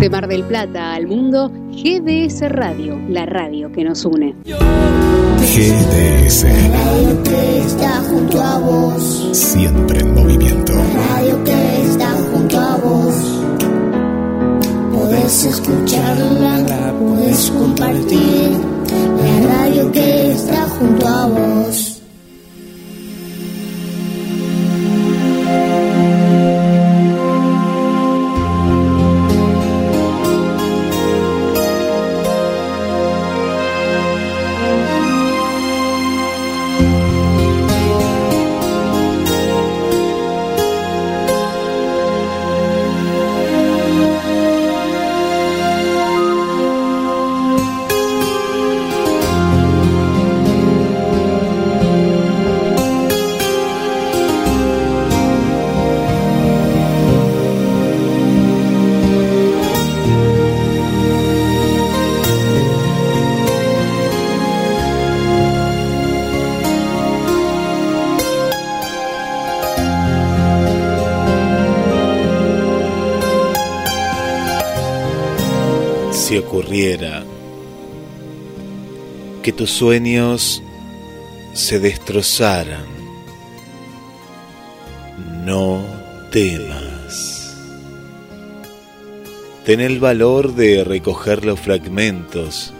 [0.00, 4.36] De Mar del Plata al mundo, GDS Radio, la radio que nos une.
[4.44, 6.44] GDS.
[6.44, 9.28] La radio que está junto a vos.
[9.32, 10.72] Siempre en movimiento.
[10.72, 13.14] La radio que está junto a vos.
[14.92, 18.50] Podés escucharla, podés compartir.
[19.18, 21.87] La radio que está junto a vos.
[79.48, 80.62] Que tus sueños
[81.54, 82.84] se destrozaran,
[85.46, 85.80] no
[86.30, 87.56] temas.
[89.64, 92.74] Ten el valor de recoger los fragmentos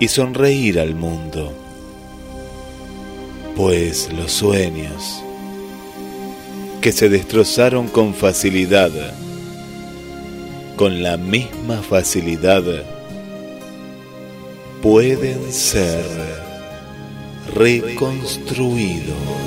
[0.00, 1.52] y sonreír al mundo,
[3.54, 5.22] pues los sueños
[6.80, 8.90] que se destrozaron con facilidad
[10.74, 12.64] con la misma facilidad
[14.92, 16.04] pueden ser
[17.54, 19.41] reconstruidos.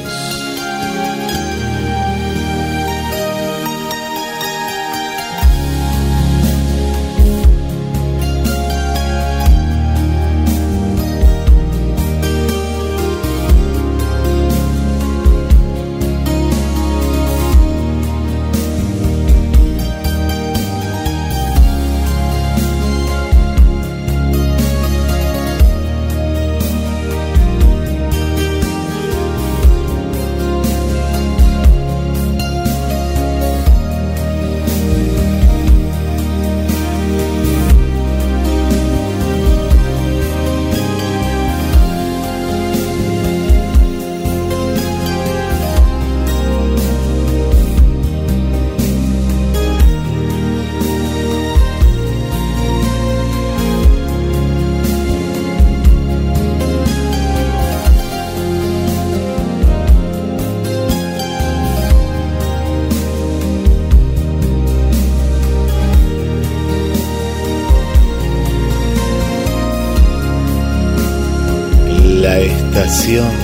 [72.96, 73.35] Estación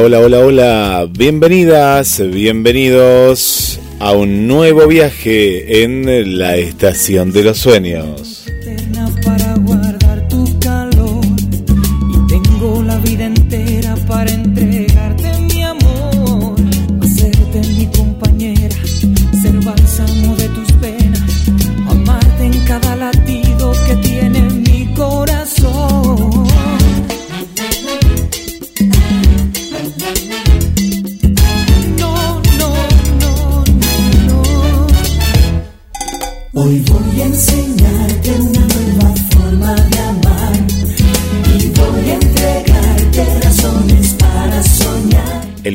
[0.00, 1.08] Hola, hola, hola.
[1.10, 8.27] Bienvenidas, bienvenidos a un nuevo viaje en la estación de los sueños.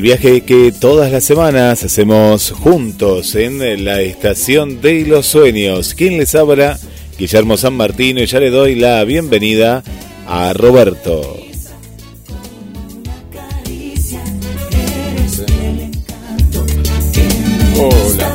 [0.04, 5.94] Viaje que todas las semanas hacemos juntos en la estación de los sueños.
[5.94, 6.78] ¿Quién les habla?
[7.18, 9.82] Guillermo San Martino y ya le doy la bienvenida
[10.28, 11.38] a Roberto.
[17.78, 18.34] Hola.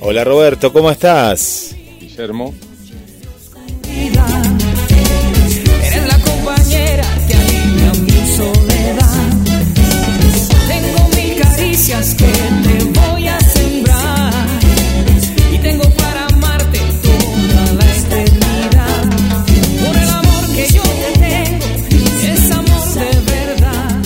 [0.00, 1.76] Hola Roberto, ¿cómo estás?
[2.00, 2.52] Guillermo.
[7.28, 7.70] que
[11.70, 14.32] te voy a sembrar
[15.52, 19.04] y tengo para amarte toda la eternidad.
[19.86, 21.66] Por el amor que yo te tengo,
[22.26, 24.02] es amor de verdad.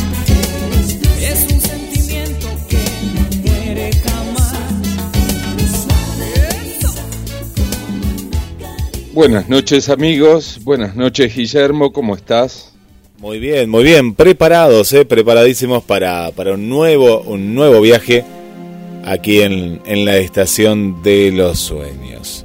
[1.22, 2.84] Es un sentimiento que
[3.14, 4.52] no muere jamás.
[9.14, 12.73] Buenas noches amigos, buenas noches Guillermo, ¿cómo estás?
[13.24, 18.22] Muy bien, muy bien, preparados, eh, preparadísimos para, para un, nuevo, un nuevo viaje
[19.02, 22.44] aquí en, en, la estación de los sueños.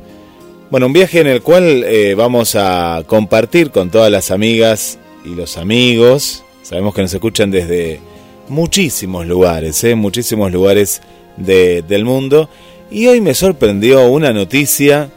[0.72, 5.36] Bueno, un viaje en el cual eh, vamos a compartir con todas las amigas y
[5.36, 6.46] los amigos.
[6.64, 8.00] Sabemos que nos escuchan desde
[8.48, 11.02] muchísimos lugares, eh, muchísimos lugares
[11.36, 12.50] de, del mundo.
[12.90, 15.12] Y hoy me sorprendió una noticia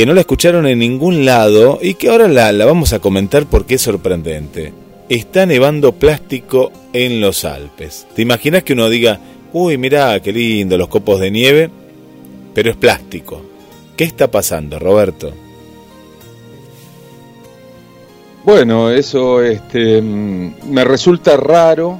[0.00, 3.74] que no la escucharon en ningún lado y que ahora la, vamos a comentar porque
[3.74, 4.72] es sorprendente.
[5.10, 8.06] Está nevando plástico en los Alpes.
[8.16, 9.20] ¿Te imaginas que uno diga,
[9.52, 11.70] uy, mirá, qué lindo, los copos de nieve?
[12.54, 13.42] Pero es plástico.
[13.94, 15.34] ¿Qué está pasando, Roberto?
[18.42, 21.98] Bueno, eso este, mm, me resulta raro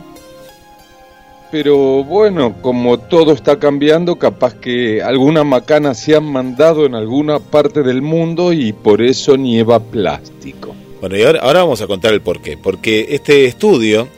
[1.50, 7.38] pero bueno, como todo está cambiando, capaz que alguna macana se han mandado en alguna
[7.38, 10.75] parte del mundo y por eso nieva plástico.
[11.00, 12.56] Bueno, y ahora, vamos a contar el porqué.
[12.56, 14.08] Porque este estudio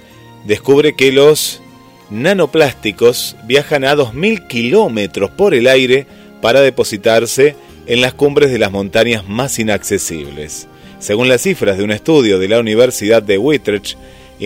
[0.45, 1.63] descubre que los
[2.11, 6.07] nanoplásticos viajan a 2.000 kilómetros por el aire
[6.41, 7.55] para depositarse
[7.87, 10.69] en las cumbres de las montañas más inaccesibles.
[10.99, 13.97] Según las cifras de un estudio de la Universidad de Utrecht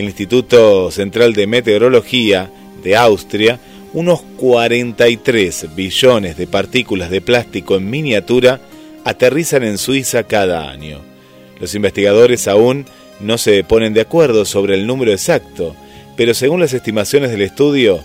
[0.01, 2.51] el Instituto Central de Meteorología,
[2.87, 3.59] de Austria,
[3.95, 8.61] unos 43 billones de partículas de plástico en miniatura
[9.05, 11.01] aterrizan en Suiza cada año.
[11.59, 12.87] Los investigadores aún
[13.19, 15.75] no se ponen de acuerdo sobre el número exacto,
[16.17, 18.05] pero según las estimaciones del estudio,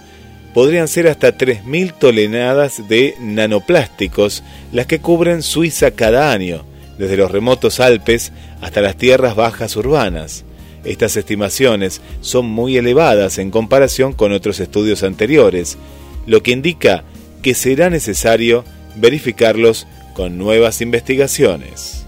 [0.56, 6.66] podrían ser hasta 3.000 toneladas de nanoplásticos las que cubren Suiza cada año,
[6.98, 10.44] desde los remotos Alpes hasta las tierras bajas urbanas.
[10.84, 15.78] Estas estimaciones son muy elevadas en comparación con otros estudios anteriores,
[16.26, 17.04] lo que indica
[17.42, 18.64] que será necesario
[18.96, 22.06] verificarlos con nuevas investigaciones.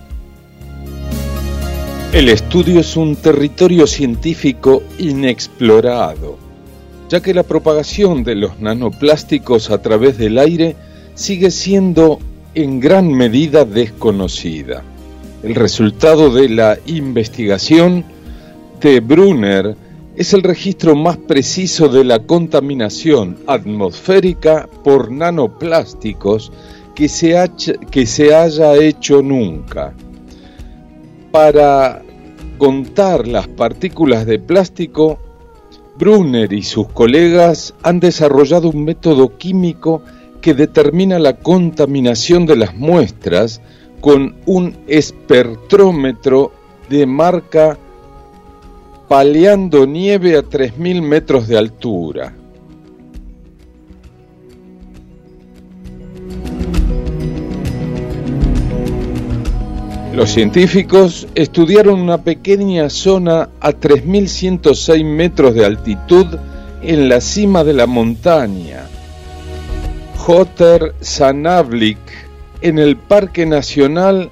[2.14, 6.38] El estudio es un territorio científico inexplorado,
[7.10, 10.76] ya que la propagación de los nanoplásticos a través del aire
[11.16, 12.20] sigue siendo
[12.54, 14.84] en gran medida desconocida.
[15.42, 18.06] El resultado de la investigación
[18.84, 19.78] Brunner
[20.16, 26.52] es el registro más preciso de la contaminación atmosférica por nanoplásticos
[26.94, 27.50] que se,
[27.90, 29.94] que se haya hecho nunca.
[31.32, 32.02] Para
[32.58, 35.18] contar las partículas de plástico,
[35.98, 40.02] Brunner y sus colegas han desarrollado un método químico
[40.42, 43.62] que determina la contaminación de las muestras
[44.02, 46.52] con un espectrómetro
[46.90, 47.78] de marca
[49.14, 52.34] paleando nieve a 3.000 metros de altura.
[60.16, 66.26] Los científicos estudiaron una pequeña zona a 3.106 metros de altitud
[66.82, 68.88] en la cima de la montaña,
[70.26, 72.00] Hotter Sanablik,
[72.62, 74.32] en el Parque Nacional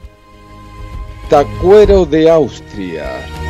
[1.30, 3.41] Tacuero de Austria.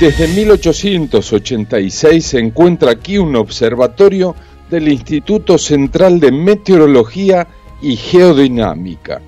[0.00, 4.34] Desde 1886 se encuentra aquí un observatorio
[4.70, 7.46] del Instituto Central de Meteorología
[7.82, 9.20] y Geodinámica.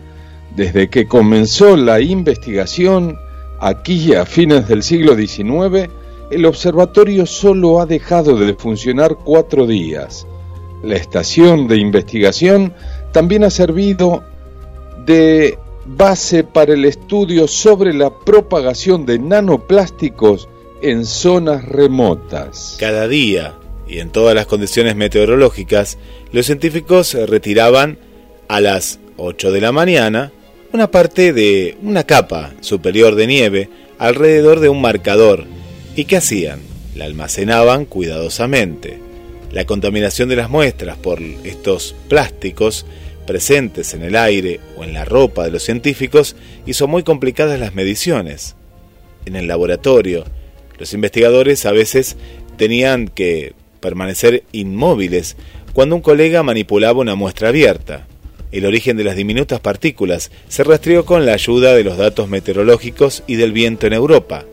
[0.57, 3.19] Desde que comenzó la investigación,
[3.61, 5.91] aquí a fines del siglo XIX,
[6.31, 10.27] el observatorio solo ha dejado de funcionar cuatro días.
[10.83, 12.73] La estación de investigación
[13.13, 14.25] también ha servido
[15.05, 20.49] de base para el estudio sobre la propagación de nanoplásticos
[20.83, 22.77] en zonas remotas.
[22.79, 23.55] Cada día
[23.89, 25.99] y en todas las condiciones meteorológicas,
[26.33, 27.99] los científicos retiraban
[28.49, 30.33] a las 8 de la mañana
[30.73, 35.45] una parte de una capa superior de nieve alrededor de un marcador.
[35.95, 36.61] ¿Y qué hacían?
[36.95, 38.99] La almacenaban cuidadosamente.
[39.53, 42.87] La contaminación de las muestras por estos plásticos
[43.27, 46.35] presentes en el aire o en la ropa de los científicos
[46.67, 48.57] hizo muy complicadas las mediciones.
[49.27, 50.25] En el laboratorio,
[50.79, 52.17] los investigadores a veces
[52.57, 55.37] tenían que permanecer inmóviles
[55.73, 58.07] cuando un colega manipulaba una muestra abierta.
[58.53, 63.23] El origen de las diminutas partículas se rastreó con la ayuda de los datos meteorológicos
[63.27, 64.45] y del viento en Europa.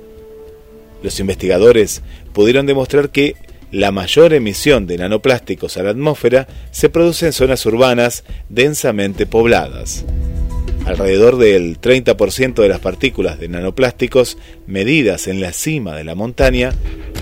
[1.04, 2.02] Los investigadores
[2.34, 3.36] pudieron demostrar que
[3.72, 10.06] la mayor emisión de nanoplásticos a la atmósfera se produce en zonas urbanas densamente pobladas.
[10.86, 16.74] Alrededor del 30% de las partículas de nanoplásticos medidas en la cima de la montaña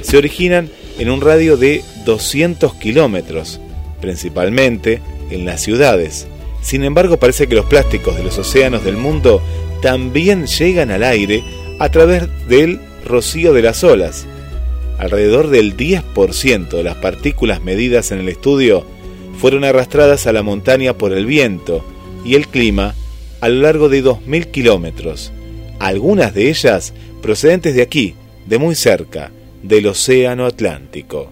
[0.02, 3.60] se originan en un radio de 200 kilómetros,
[4.00, 6.28] principalmente en las ciudades.
[6.62, 9.42] Sin embargo, parece que los plásticos de los océanos del mundo
[9.82, 11.44] también llegan al aire
[11.80, 14.26] a través del rocío de las olas.
[14.98, 18.86] Alrededor del 10% de las partículas medidas en el estudio
[19.38, 21.86] fueron arrastradas a la montaña por el viento
[22.26, 22.96] y el clima
[23.42, 25.32] a lo largo de 2.000 kilómetros,
[25.80, 28.16] algunas de ellas procedentes de aquí,
[28.46, 29.32] de muy cerca,
[29.64, 31.32] del Océano Atlántico.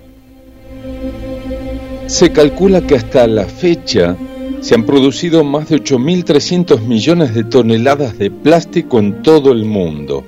[2.07, 4.15] Se calcula que hasta la fecha
[4.61, 10.23] se han producido más de 8.300 millones de toneladas de plástico en todo el mundo,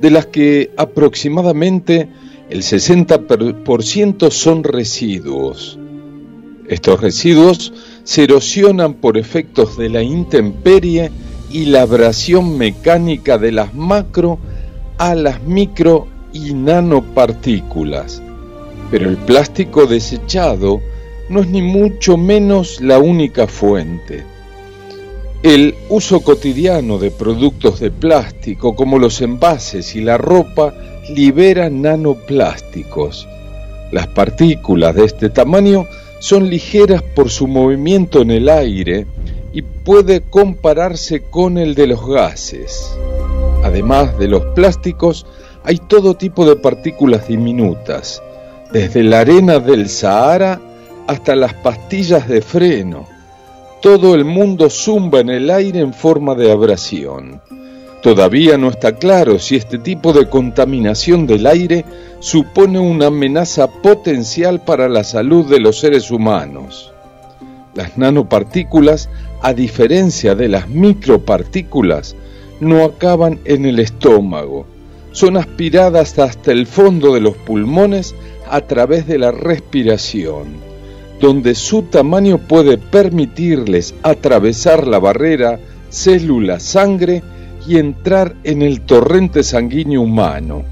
[0.00, 2.08] de las que aproximadamente
[2.50, 5.78] el 60% son residuos.
[6.68, 7.72] Estos residuos
[8.04, 11.10] se erosionan por efectos de la intemperie
[11.50, 14.38] y la abrasión mecánica de las macro
[14.98, 18.22] a las micro y nanopartículas.
[18.90, 20.80] Pero el plástico desechado
[21.28, 24.24] no es ni mucho menos la única fuente.
[25.42, 30.74] El uso cotidiano de productos de plástico como los envases y la ropa
[31.14, 33.26] libera nanoplásticos.
[33.92, 35.86] Las partículas de este tamaño
[36.24, 39.06] son ligeras por su movimiento en el aire
[39.52, 42.96] y puede compararse con el de los gases.
[43.62, 45.26] Además de los plásticos,
[45.64, 48.22] hay todo tipo de partículas diminutas,
[48.72, 50.62] desde la arena del Sahara
[51.06, 53.06] hasta las pastillas de freno.
[53.82, 57.42] Todo el mundo zumba en el aire en forma de abrasión.
[58.04, 61.86] Todavía no está claro si este tipo de contaminación del aire
[62.20, 66.92] supone una amenaza potencial para la salud de los seres humanos.
[67.74, 69.08] Las nanopartículas,
[69.40, 72.14] a diferencia de las micropartículas,
[72.60, 74.66] no acaban en el estómago,
[75.12, 78.14] son aspiradas hasta el fondo de los pulmones
[78.50, 80.48] a través de la respiración,
[81.22, 85.58] donde su tamaño puede permitirles atravesar la barrera
[85.88, 87.22] célula-sangre
[87.66, 90.64] y entrar en el torrente sanguíneo humano.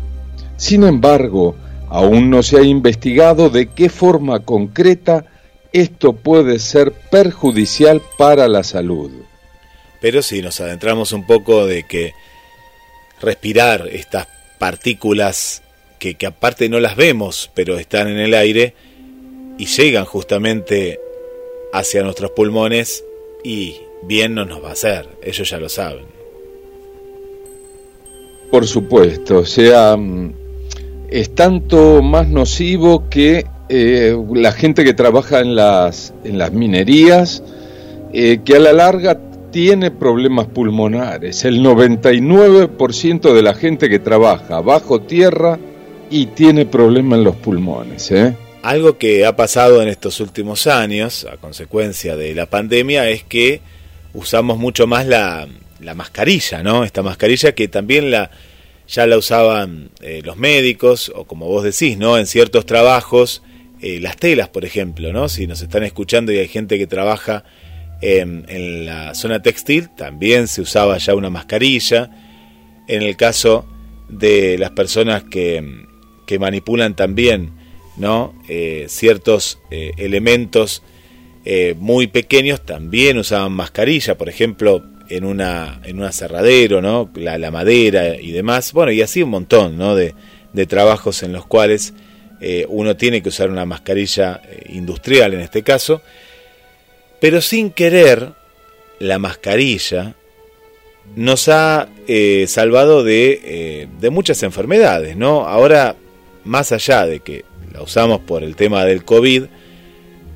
[0.57, 1.57] Sin embargo,
[1.89, 5.25] aún no se ha investigado de qué forma concreta
[5.73, 9.11] esto puede ser perjudicial para la salud.
[10.01, 12.13] Pero si nos adentramos un poco de que
[13.21, 14.27] respirar estas
[14.59, 15.63] partículas
[15.99, 18.75] que, que aparte no las vemos, pero están en el aire
[19.59, 21.01] y llegan justamente
[21.73, 23.05] hacia nuestros pulmones
[23.45, 26.22] y bien no nos va a hacer, ellos ya lo saben.
[28.53, 30.35] Por supuesto, o sea, mm,
[31.09, 37.43] es tanto más nocivo que eh, la gente que trabaja en las, en las minerías,
[38.13, 39.19] eh, que a la larga
[39.51, 41.47] tiene problemas pulmonares.
[41.47, 45.59] El 99% de la gente que trabaja bajo tierra
[46.11, 48.11] y tiene problemas en los pulmones.
[48.11, 48.37] ¿eh?
[48.63, 53.63] Algo que ha pasado en estos últimos años, a consecuencia de la pandemia, es que
[54.13, 55.49] usamos mucho más la,
[55.83, 56.85] la mascarilla, ¿no?
[56.85, 58.31] Esta mascarilla que también la
[58.89, 62.19] ya la usaban eh, los médicos o como vos decís, ¿no?
[62.19, 63.43] En ciertos trabajos,
[63.81, 65.29] eh, las telas, por ejemplo, ¿no?
[65.29, 67.45] Si nos están escuchando y hay gente que trabaja
[68.05, 72.11] en la zona textil, también se usaba ya una mascarilla.
[72.89, 73.65] En el caso
[74.09, 75.65] de las personas que,
[76.27, 77.53] que manipulan también
[77.97, 78.35] ¿no?
[78.49, 80.83] Eh, ciertos elementos
[81.77, 84.83] muy pequeños también usaban mascarilla, por ejemplo,
[85.17, 87.11] en una en un aserradero, ¿no?
[87.15, 88.73] La, madera y demás.
[88.73, 89.95] Bueno, y así un montón, ¿no?
[89.95, 90.15] De,
[90.53, 91.95] de trabajos en los cuales
[92.69, 96.03] uno tiene que usar una mascarilla industrial en este caso,
[97.21, 98.33] pero sin querer
[98.99, 100.17] la mascarilla
[101.15, 101.89] nos ha
[102.49, 105.47] salvado de, de muchas enfermedades, ¿no?
[105.47, 105.95] Ahora,
[106.43, 109.45] más allá de que la usamos por el tema del COVID,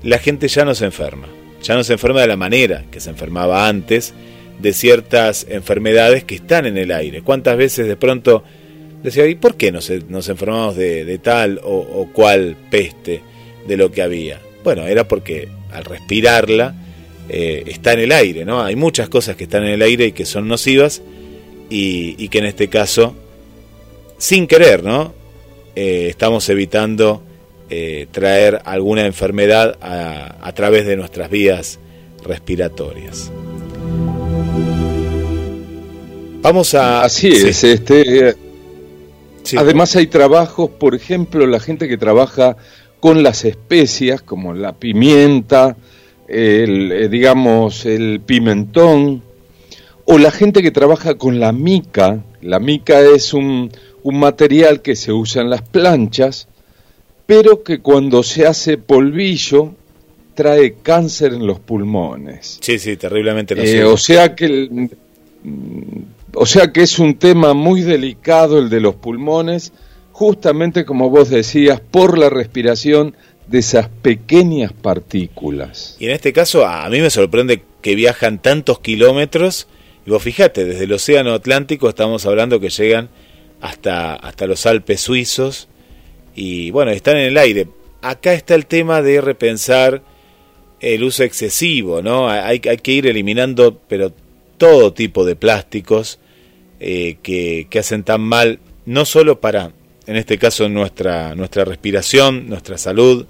[0.03, 1.29] la gente ya no se enferma.
[1.63, 4.15] Ya no se enferma de la manera que se enfermaba antes
[4.59, 7.23] de ciertas enfermedades que están en el aire.
[7.23, 8.43] ¿Cuántas veces de pronto
[9.03, 13.23] decía, ¿y por qué nos, nos enfermamos de, tal o, cual peste
[13.67, 14.41] de lo que había?
[14.65, 16.75] Bueno, era porque al respirarla
[17.29, 18.63] eh, está en el aire, ¿no?
[18.63, 21.03] Hay muchas cosas que están en el aire y que son nocivas
[21.71, 23.15] y, y que en este caso,
[24.19, 25.15] sin querer, ¿no?
[25.77, 27.23] Eh, estamos evitando
[27.69, 31.79] eh, traer alguna enfermedad a, través de nuestras vías
[32.25, 33.31] respiratorias.
[36.47, 37.03] Vamos a...
[37.03, 38.37] Así es, este...
[39.57, 42.57] Además hay trabajos, por ejemplo, la gente que trabaja
[43.01, 45.77] con las especias, como la pimienta,
[46.29, 49.25] el, eh, digamos, el pimentón,
[50.05, 52.23] o la gente que trabaja con la mica.
[52.43, 53.73] La mica es un,
[54.05, 56.47] un material que se usa en las planchas,
[57.27, 59.75] pero que cuando se hace polvillo
[60.37, 62.59] trae cáncer en los pulmones.
[62.61, 63.55] Sí, sí, terriblemente.
[63.57, 64.89] Eh, o sea que
[66.39, 69.73] o sea que es un tema muy delicado el de los pulmones,
[70.13, 75.97] justamente como vos decías, por la respiración de esas pequeñas partículas.
[75.99, 79.67] Y en este caso a mí me sorprende que viajan tantos kilómetros,
[80.05, 83.09] y vos fíjate, desde el Océano Atlántico estamos hablando que llegan
[83.63, 85.69] hasta, hasta los Alpes suizos
[86.35, 87.69] y bueno, están en el aire.
[88.03, 90.03] Acá está el tema de repensar
[90.81, 92.29] el uso excesivo, ¿no?
[92.29, 94.13] Hay, hay que ir eliminando, pero
[94.59, 96.19] todo tipo de plásticos
[96.81, 99.73] eh, que, hacen tan mal, no solo para,
[100.07, 103.27] en este caso, nuestra, nuestra respiración, nuestra salud,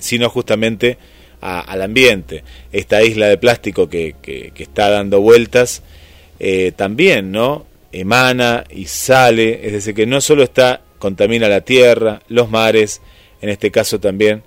[0.00, 0.98] sino justamente
[1.40, 2.44] al ambiente.
[2.70, 5.82] Esta isla de plástico que, que, está dando vueltas,
[6.38, 7.66] eh, también, ¿no?
[7.92, 13.00] emana y sale, es decir, que no solo está contamina la tierra, los mares,
[13.40, 14.42] en este caso también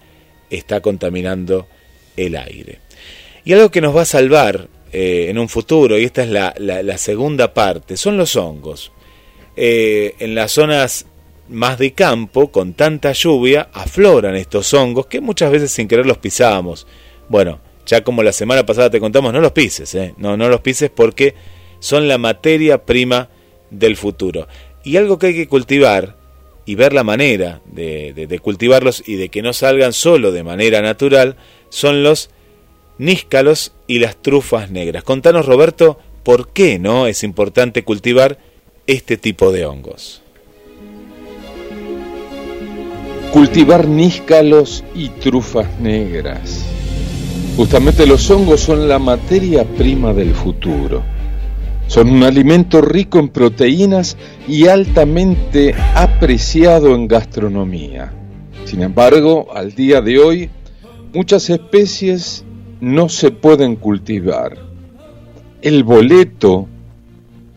[0.49, 1.67] está contaminando
[2.15, 2.79] el aire.
[3.43, 6.97] Y algo que nos va a salvar eh, en un futuro, y esta es la,
[6.97, 8.91] segunda parte, son los hongos.
[9.55, 11.05] Eh, en las zonas
[11.49, 16.19] más de campo, con tanta lluvia, afloran estos hongos que muchas veces sin querer los
[16.19, 16.87] pisábamos.
[17.27, 20.13] Bueno, ya como la semana pasada te contamos, no los pises, ¿eh?
[20.17, 21.35] no, no los pises porque
[21.79, 23.29] son la materia prima
[23.69, 24.47] del futuro.
[24.83, 26.15] Y algo que hay que cultivar
[26.65, 31.35] y ver la manera de, cultivarlos y de que no salgan solo de manera natural
[31.69, 32.29] son los
[33.03, 35.03] níscalos y las trufas negras.
[35.03, 38.37] Contanos, Roberto, por qué no es importante cultivar
[38.87, 40.21] este tipo de hongos.
[43.31, 46.65] Cultivar níscalos y trufas negras.
[47.57, 51.03] Justamente los hongos son la materia prima del futuro.
[51.87, 58.13] Son un alimento rico en proteínas y altamente apreciado en gastronomía.
[58.65, 60.49] Sin embargo, al día de hoy,
[61.13, 62.45] muchas especies
[62.83, 64.57] no se pueden cultivar.
[65.61, 66.67] El boleto,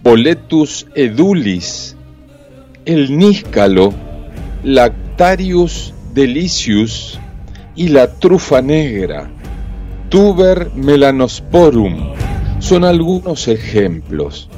[0.00, 1.96] Boletus edulis,
[2.84, 3.92] el níscalo,
[4.62, 7.18] Lactarius delicius
[7.74, 9.28] y la trufa negra,
[10.10, 12.12] Tuber melanosporum
[12.60, 14.48] son algunos ejemplos.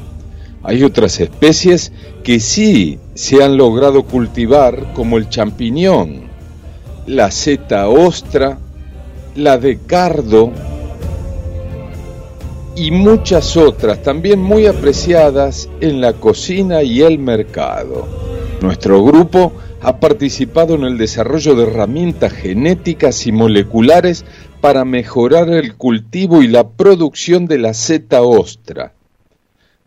[0.63, 6.25] Hay otras especies que sí se han logrado cultivar, como el champiñón,
[7.07, 8.59] la seta ostra,
[9.39, 10.51] la de cardo
[12.75, 18.09] y muchas otras también muy apreciadas en la cocina y el mercado.
[18.61, 24.25] Nuestro grupo ha participado en el desarrollo de herramientas genéticas y moleculares
[24.61, 28.93] para mejorar el cultivo y la producción de la seta ostra.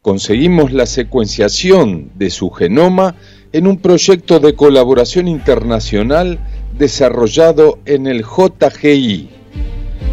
[0.02, 3.16] Conseguimos la secuenciación de su genoma
[3.52, 6.40] en un proyecto de colaboración internacional
[6.78, 9.41] desarrollado en el JGI.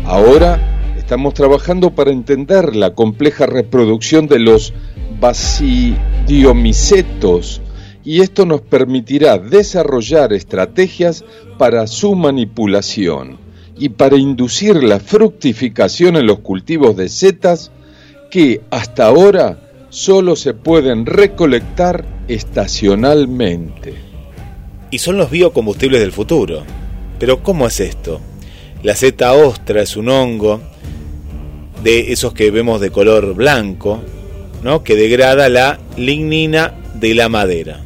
[0.09, 4.73] Ahora estamos trabajando para entender la compleja reproducción de los
[5.21, 7.61] basidiomicetos
[8.03, 11.27] y esto nos permitirá desarrollar estrategias
[11.59, 13.37] para su manipulación
[13.77, 17.71] y para inducir la fructificación en los cultivos de setas
[18.31, 19.59] que hasta ahora
[19.91, 23.93] solo se pueden recolectar estacionalmente.
[24.91, 26.63] Y son los biocombustibles del futuro.
[27.19, 28.23] Pero ¿cómo es esto?
[28.83, 30.61] La zeta ostra es un hongo
[31.83, 34.01] de esos que vemos de color blanco,
[34.63, 34.85] ¿no?
[34.85, 37.83] que degrada la lignina de la madera.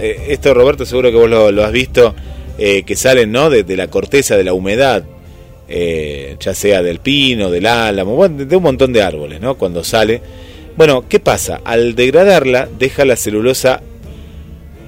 [0.00, 2.14] Eh, esto, Roberto, seguro que vos lo, has visto,
[2.58, 3.50] eh, que salen ¿no?
[3.50, 5.04] de, la corteza, de la humedad,
[5.68, 9.56] eh, ya sea del pino, del álamo, de un montón de árboles, ¿no?
[9.56, 10.20] cuando sale.
[10.76, 11.60] Bueno, ¿qué pasa?
[11.64, 13.80] Al degradarla, deja la celulosa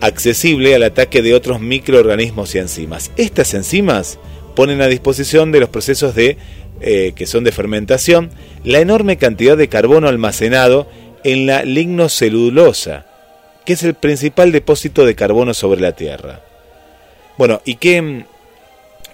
[0.00, 3.10] accesible al ataque de otros microorganismos y enzimas.
[3.16, 4.18] Estas enzimas
[4.58, 6.36] ponen a disposición de los procesos de
[6.80, 8.30] que son de fermentación
[8.64, 10.88] la enorme cantidad de carbono almacenado
[11.22, 13.06] en la lignocelulosa,
[13.64, 16.40] que es el principal depósito de carbono sobre la Tierra.
[17.36, 18.24] Bueno, ¿y qué,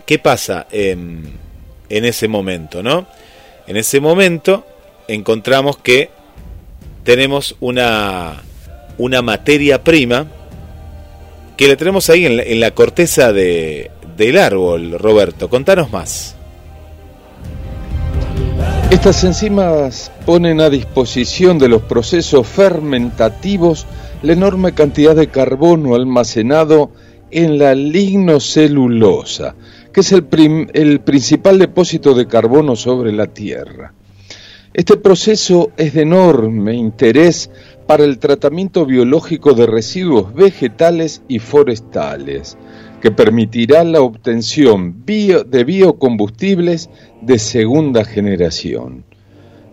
[0.06, 1.34] qué pasa en,
[1.90, 2.82] en ese momento?
[2.82, 3.06] ¿no?
[3.66, 4.66] En ese momento
[5.08, 6.08] encontramos que
[7.02, 8.42] tenemos una,
[8.96, 10.26] una materia prima
[11.58, 15.48] que le tenemos ahí la, en la corteza de, del árbol, Roberto.
[15.48, 16.36] Contanos más.
[18.90, 23.86] Estas enzimas ponen a disposición de los procesos fermentativos
[24.22, 26.92] la enorme cantidad de carbono almacenado
[27.30, 29.56] en la lignocelulosa,
[29.92, 30.26] que es el,
[30.72, 33.92] el, principal depósito de carbono sobre la Tierra.
[34.72, 37.50] Este proceso es de enorme interés
[37.86, 42.56] para el tratamiento biológico de residuos vegetales y forestales,
[43.04, 46.88] que permitirá la obtención de biocombustibles
[47.20, 49.04] de segunda generación.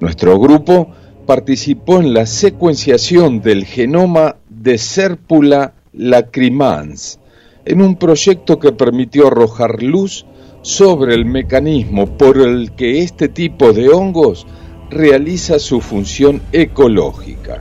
[0.02, 0.90] Nuestro grupo
[1.26, 7.22] participó en la secuenciación del genoma de Serpula lacrimans,
[7.64, 10.26] en un proyecto que permitió arrojar luz
[10.62, 14.46] sobre el mecanismo por el que este tipo de hongos
[14.90, 17.60] realiza su función ecológica.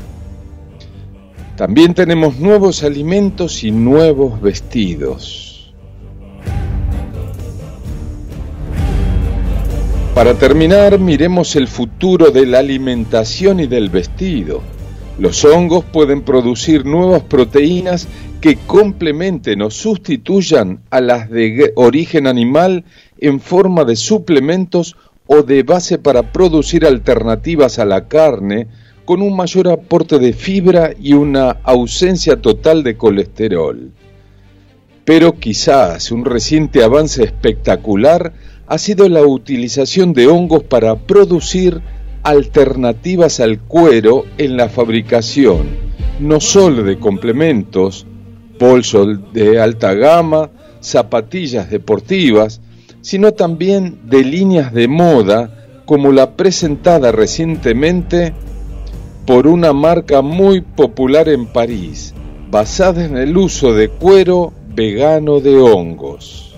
[1.56, 5.49] También tenemos nuevos alimentos y nuevos vestidos.
[10.20, 14.60] Para terminar, miremos el futuro de la alimentación y del vestido.
[15.18, 18.06] Los hongos pueden producir nuevas proteínas
[18.38, 22.84] que complementen o sustituyan a las de origen animal
[23.18, 24.94] en forma de suplementos
[25.26, 28.66] o de base para producir alternativas a la carne
[29.06, 33.90] con un mayor aporte de fibra y una ausencia total de colesterol.
[35.06, 38.34] Pero quizás un reciente avance espectacular
[38.70, 41.82] ha sido la utilización de hongos para producir
[42.22, 45.66] alternativas al cuero en la fabricación,
[46.20, 48.06] no solo de complementos,
[48.60, 52.60] bolsos de alta gama, zapatillas deportivas,
[53.00, 58.34] sino también de líneas de moda como la presentada recientemente
[59.26, 62.14] por una marca muy popular en París,
[62.52, 66.49] basada en el uso de cuero vegano de hongos.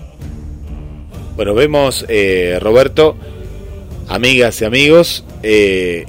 [1.35, 3.15] Bueno, vemos, eh, Roberto,
[4.07, 6.05] amigas y amigos, eh,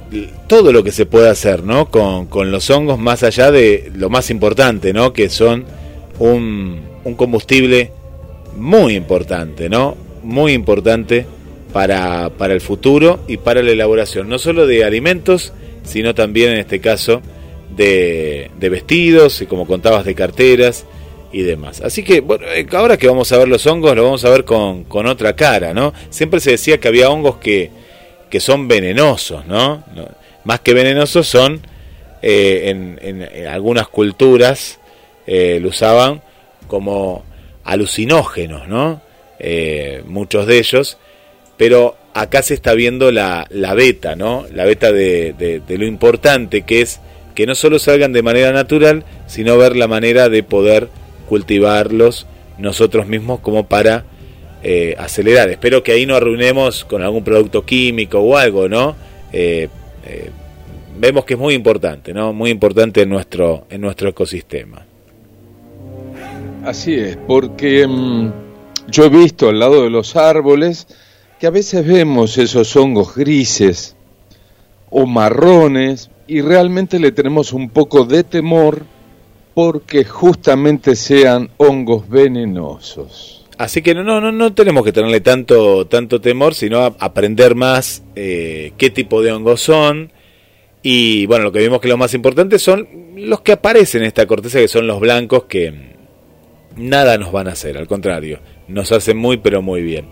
[0.47, 1.89] todo lo que se puede hacer ¿no?
[1.89, 5.13] Con, con, los hongos, más allá de lo más importante, ¿no?
[5.13, 5.65] que son
[6.19, 7.91] un, un combustible
[8.55, 9.97] muy importante, ¿no?
[10.21, 11.25] muy importante
[11.73, 16.59] para, para el futuro y para la elaboración, no solo de alimentos, sino también en
[16.59, 17.23] este caso
[17.75, 20.85] de, de vestidos y como contabas de carteras
[21.35, 21.81] y demás.
[21.81, 24.45] Así que bueno, eh, ahora que vamos a ver los hongos, lo vamos a ver
[24.45, 25.93] con, otra cara, ¿no?
[26.09, 27.71] Siempre se decía que había hongos que,
[28.29, 29.83] que son venenosos, ¿no?
[30.45, 31.59] Más que venenosos son,
[32.21, 34.79] eh, en, algunas culturas
[35.27, 36.21] eh, lo usaban
[36.67, 37.25] como
[37.65, 39.01] alucinógenos, ¿no?
[40.05, 40.97] muchos de ellos,
[41.57, 44.45] pero acá se está viendo la, la beta, ¿no?
[44.53, 47.01] La beta de, de lo importante que es
[47.35, 50.87] que no solo salgan de manera natural, sino ver la manera de poder
[51.25, 54.05] cultivarlos nosotros mismos como para
[54.63, 55.49] eh, acelerar.
[55.49, 58.95] Espero que ahí no arruinemos con algún producto químico o algo, ¿no?
[59.31, 59.67] Eh,
[60.05, 60.29] eh,
[60.97, 62.33] vemos que es muy importante, ¿no?
[62.33, 64.85] Muy importante en nuestro, en nuestro ecosistema.
[66.63, 68.31] Así es, porque mm,
[68.87, 70.87] yo he visto al lado de los árboles
[71.39, 73.95] que a veces vemos esos hongos grises
[74.89, 78.85] o marrones y realmente le tenemos un poco de temor
[79.55, 83.45] porque justamente sean hongos venenosos.
[83.57, 88.73] Así que no, no, no tenemos que tenerle tanto, tanto temor, sino aprender más eh,
[88.77, 90.11] qué tipo de hongos son.
[90.83, 94.27] Y bueno, lo que vimos que lo más importante son los que aparecen en esta
[94.27, 95.95] corteza, que son los blancos, que
[96.75, 100.07] nada nos van a hacer, al contrario, nos hacen muy pero muy bien.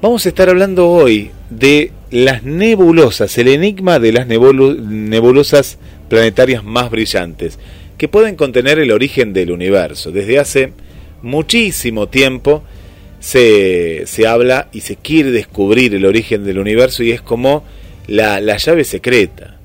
[0.00, 5.78] Vamos a estar hablando hoy de las nebulosas, el enigma de las nebulosas
[6.08, 7.58] planetarias más brillantes,
[7.98, 10.10] que pueden contener el origen del universo.
[10.10, 10.72] Desde hace
[11.22, 12.62] muchísimo tiempo
[13.20, 17.64] se, se habla y se quiere descubrir el origen del universo y es como
[18.06, 19.56] la, la llave secreta.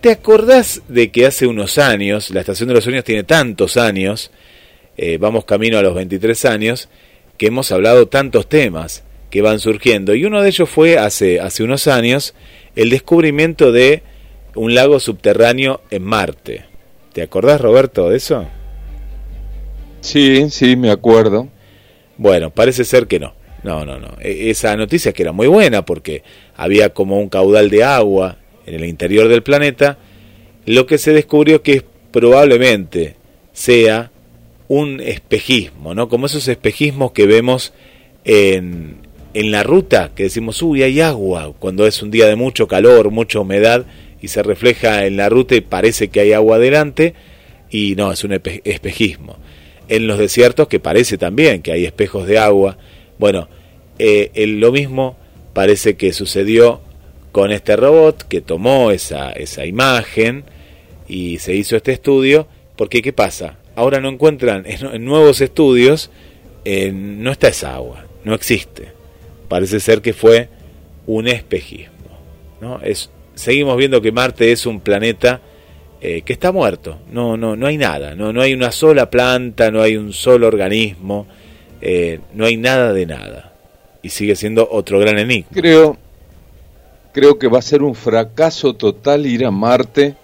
[0.00, 4.30] ¿Te acordás de que hace unos años, la Estación de los Sueños tiene tantos años,
[4.96, 6.88] eh, vamos camino a los 23 años,
[7.36, 10.14] que hemos hablado tantos temas que van surgiendo?
[10.14, 12.34] Y uno de ellos fue hace, hace unos años
[12.76, 14.02] el descubrimiento de
[14.54, 16.67] un lago subterráneo en Marte.
[17.18, 18.46] ¿Te acordás, Roberto, de eso?
[20.00, 21.48] Sí, sí, me acuerdo.
[22.16, 23.34] Bueno, parece ser que no.
[23.64, 24.10] No, no, no.
[24.20, 26.22] E, esa noticia que era muy buena porque
[26.54, 29.98] había como un caudal de agua en el interior del planeta,
[30.64, 33.16] lo que se descubrió que probablemente
[33.52, 34.12] sea
[34.68, 36.08] un espejismo, ¿no?
[36.08, 37.72] Como esos espejismos que vemos
[38.24, 38.98] en,
[39.34, 43.10] en la ruta, que decimos, uy, hay agua, cuando es un día de mucho calor,
[43.10, 43.86] mucha humedad,
[44.20, 47.14] y se refleja en la ruta y parece que hay agua adelante,
[47.70, 49.36] y no, es un espejismo.
[49.88, 52.78] En los desiertos que parece también que hay espejos de agua.
[53.18, 53.48] Bueno,
[53.98, 55.16] eh, lo mismo
[55.52, 56.80] parece que sucedió
[57.32, 60.44] con este robot que tomó esa, esa imagen
[61.08, 63.58] y se hizo este estudio, porque ¿qué pasa?
[63.74, 66.10] Ahora no encuentran, en, nuevos estudios,
[66.64, 68.88] eh, no está esa agua, no existe.
[69.48, 70.48] Parece ser que fue
[71.06, 71.92] un espejismo.
[72.60, 72.80] ¿no?
[72.82, 75.40] Es, seguimos viendo que Marte es un planeta
[76.00, 79.70] eh, que está muerto, no, no, no hay nada, no, no hay una sola planta,
[79.70, 81.26] no hay un solo organismo,
[81.80, 83.52] eh, no hay nada de nada.
[84.02, 85.48] Y sigue siendo otro gran enigma.
[85.52, 85.96] Creo,
[87.12, 90.14] creo que va a ser un fracaso total ir a Marte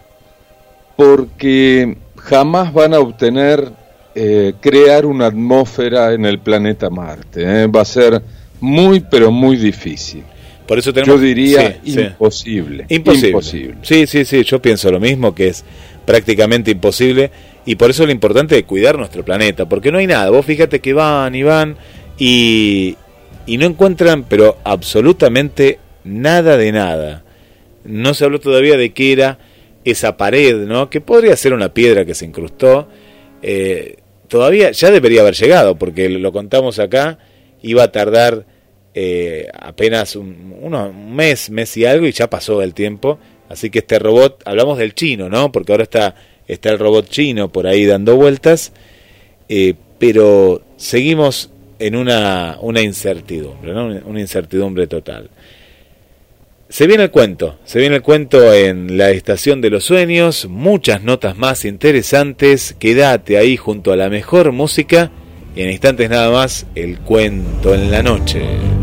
[0.97, 3.73] porque jamás van a obtener
[4.15, 7.67] eh, crear una atmósfera en el planeta Marte.
[7.67, 8.23] Va a ser
[8.61, 10.23] muy, pero muy difícil.
[10.67, 13.75] Por eso tenemos, yo diría imposible, imposible.
[13.83, 15.65] Sí, sí, sí, yo pienso lo mismo, que es
[16.07, 17.31] prácticamente imposible.
[17.67, 20.31] Y por eso es lo importante de cuidar nuestro planeta, porque no hay nada.
[20.31, 21.77] Vos fíjate que van y van
[22.19, 22.97] y,
[23.47, 27.25] y no encuentran, pero absolutamente nada de nada.
[27.85, 29.39] No se habló todavía de qué era
[29.85, 30.89] esa pared, ¿no?
[30.89, 32.89] Que podría ser una piedra que se incrustó.
[33.43, 33.97] Eh,
[34.29, 37.19] todavía ya debería haber llegado, porque lo contamos acá,
[37.63, 38.47] iba a tardar
[38.95, 43.19] eh, apenas un, un mes, mes y algo, y ya pasó el tiempo.
[43.49, 45.53] Así que este robot, hablamos del chino, ¿no?
[45.53, 46.15] Porque ahora está,
[46.49, 48.73] está el robot chino por ahí dando vueltas,
[49.49, 53.87] eh, pero seguimos en una, una incertidumbre, ¿no?
[54.07, 55.31] Una incertidumbre total.
[56.69, 61.03] Se viene el cuento, se viene el cuento en la estación de los sueños, muchas
[61.03, 65.11] notas más interesantes, quédate ahí junto a la mejor música
[65.55, 68.74] y en instantes nada más el cuento en la noche.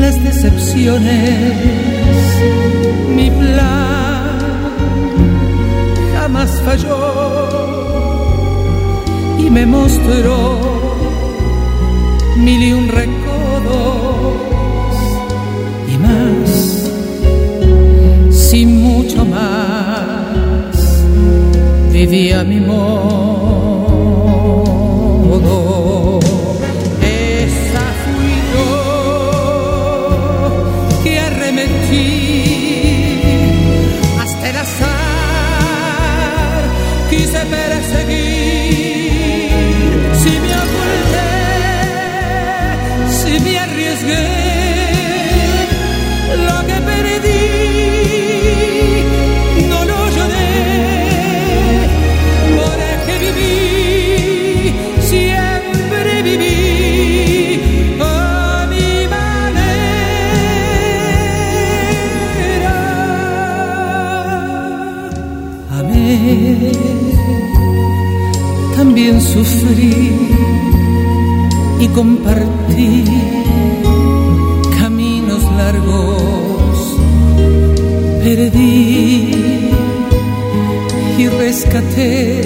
[0.00, 1.56] las decepciones.
[3.16, 4.40] Mi plan
[6.14, 7.02] jamás falló
[9.38, 10.38] y me mostró
[12.36, 14.34] mil y un recodos
[15.92, 16.50] y más,
[18.30, 20.74] sin mucho más,
[21.92, 23.63] vivía mi amor
[71.80, 73.04] y compartí
[74.78, 76.44] caminos largos
[78.24, 79.30] perdí
[81.18, 82.40] y rescaté,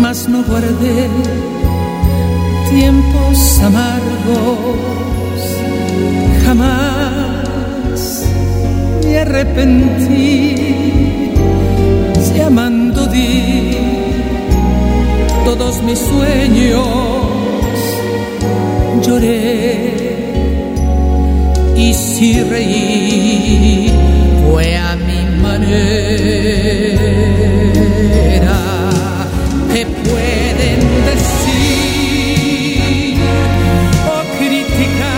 [0.00, 1.08] mas no guardé
[2.70, 5.40] tiempos amargos.
[6.44, 8.24] Jamás
[9.02, 10.54] me arrepentí
[12.20, 13.85] si amando di
[15.82, 16.86] mis sueños.
[19.02, 19.90] Lloré
[21.76, 23.90] y si reí.
[24.48, 25.66] Fue a mi manera.
[29.72, 33.18] Te pueden decir
[34.14, 35.16] o criticar.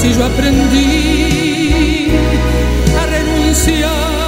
[0.00, 0.90] Si yo aprendí
[3.00, 4.21] a renunciar,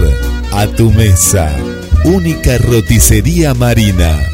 [0.52, 1.56] a tu mesa.
[2.04, 4.33] Única roticería marina.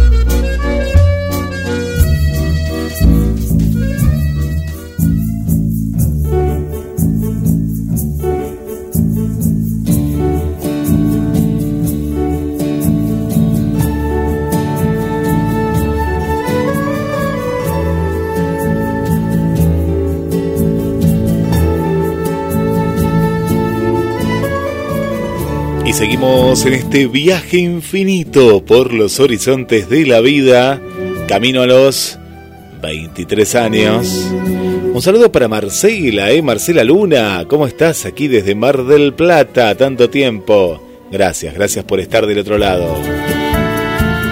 [26.01, 30.81] Seguimos en este viaje infinito por los horizontes de la vida,
[31.27, 32.17] camino a los
[32.81, 34.07] 23 años.
[34.95, 36.41] Un saludo para Marcela, ¿eh?
[36.41, 39.75] Marcela Luna, ¿cómo estás aquí desde Mar del Plata?
[39.75, 40.81] Tanto tiempo.
[41.11, 42.95] Gracias, gracias por estar del otro lado.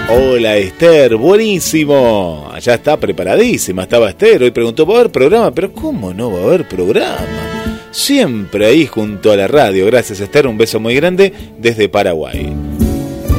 [0.09, 2.49] Hola Esther, buenísimo.
[2.51, 4.41] Allá está preparadísima, estaba Esther.
[4.41, 5.51] Hoy preguntó, ¿va a haber programa?
[5.51, 7.48] Pero ¿cómo no va a haber programa?
[7.91, 9.85] Siempre ahí junto a la radio.
[9.87, 12.53] Gracias Esther, un beso muy grande desde Paraguay.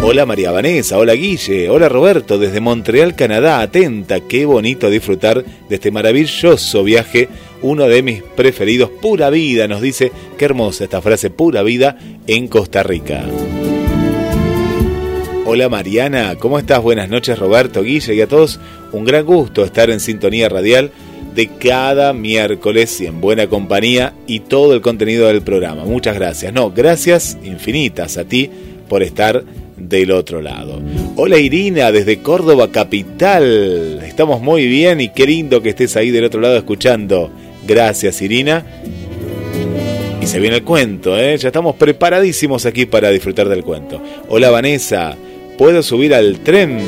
[0.02, 3.60] Hola María Vanessa, hola Guille, hola Roberto desde Montreal, Canadá.
[3.60, 7.28] Atenta, qué bonito disfrutar de este maravilloso viaje.
[7.62, 12.48] Uno de mis preferidos, pura vida, nos dice, qué hermosa esta frase, pura vida en
[12.48, 13.24] Costa Rica.
[15.44, 16.80] Hola Mariana, ¿cómo estás?
[16.80, 18.58] Buenas noches Roberto, Guille y a todos.
[18.92, 20.92] Un gran gusto estar en sintonía radial
[21.34, 25.84] de cada miércoles y en buena compañía y todo el contenido del programa.
[25.84, 26.52] Muchas gracias.
[26.52, 28.50] No, gracias infinitas a ti
[28.88, 29.44] por estar
[29.76, 30.80] del otro lado.
[31.16, 34.00] Hola Irina desde Córdoba Capital.
[34.04, 37.30] Estamos muy bien y qué lindo que estés ahí del otro lado escuchando.
[37.66, 38.64] Gracias Irina.
[40.20, 41.36] Y se viene el cuento, ¿eh?
[41.38, 44.02] ya estamos preparadísimos aquí para disfrutar del cuento.
[44.28, 45.16] Hola Vanessa,
[45.56, 46.78] ¿puedo subir al tren?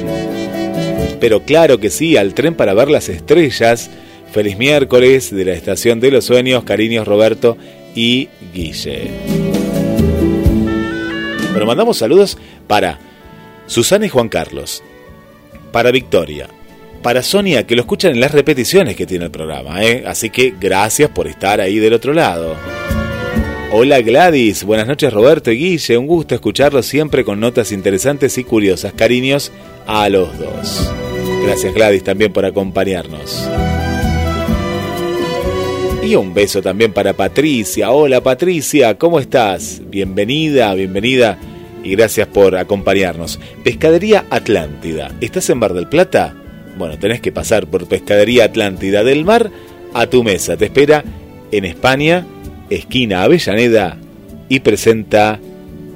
[1.19, 3.91] Pero claro que sí, al tren para ver las estrellas.
[4.33, 7.59] Feliz miércoles de la Estación de los Sueños, cariños Roberto
[7.95, 9.11] y Guille.
[11.51, 12.99] Bueno, mandamos saludos para
[13.67, 14.83] Susana y Juan Carlos,
[15.71, 16.49] para Victoria,
[17.03, 20.03] para Sonia, que lo escuchan en las repeticiones que tiene el programa, ¿eh?
[20.07, 22.57] así que gracias por estar ahí del otro lado.
[23.71, 28.45] Hola Gladys, buenas noches Roberto y Guille, un gusto escucharlos siempre con notas interesantes y
[28.45, 28.95] curiosas.
[28.95, 29.53] Cariños
[29.87, 30.91] a los dos.
[31.45, 33.47] Gracias Gladys también por acompañarnos.
[36.03, 37.93] Y un beso también para Patricia.
[37.93, 39.81] Hola Patricia, ¿cómo estás?
[39.89, 41.39] Bienvenida, bienvenida
[41.85, 43.39] y gracias por acompañarnos.
[43.63, 45.13] Pescadería Atlántida.
[45.21, 46.35] ¿Estás en Bar del Plata?
[46.77, 49.53] Bueno, tenés que pasar por Pescadería Atlántida del mar
[49.95, 50.57] a tu mesa.
[50.57, 51.05] Te espera
[51.53, 52.27] en España,
[52.69, 53.97] esquina Avellaneda
[54.49, 55.39] y presenta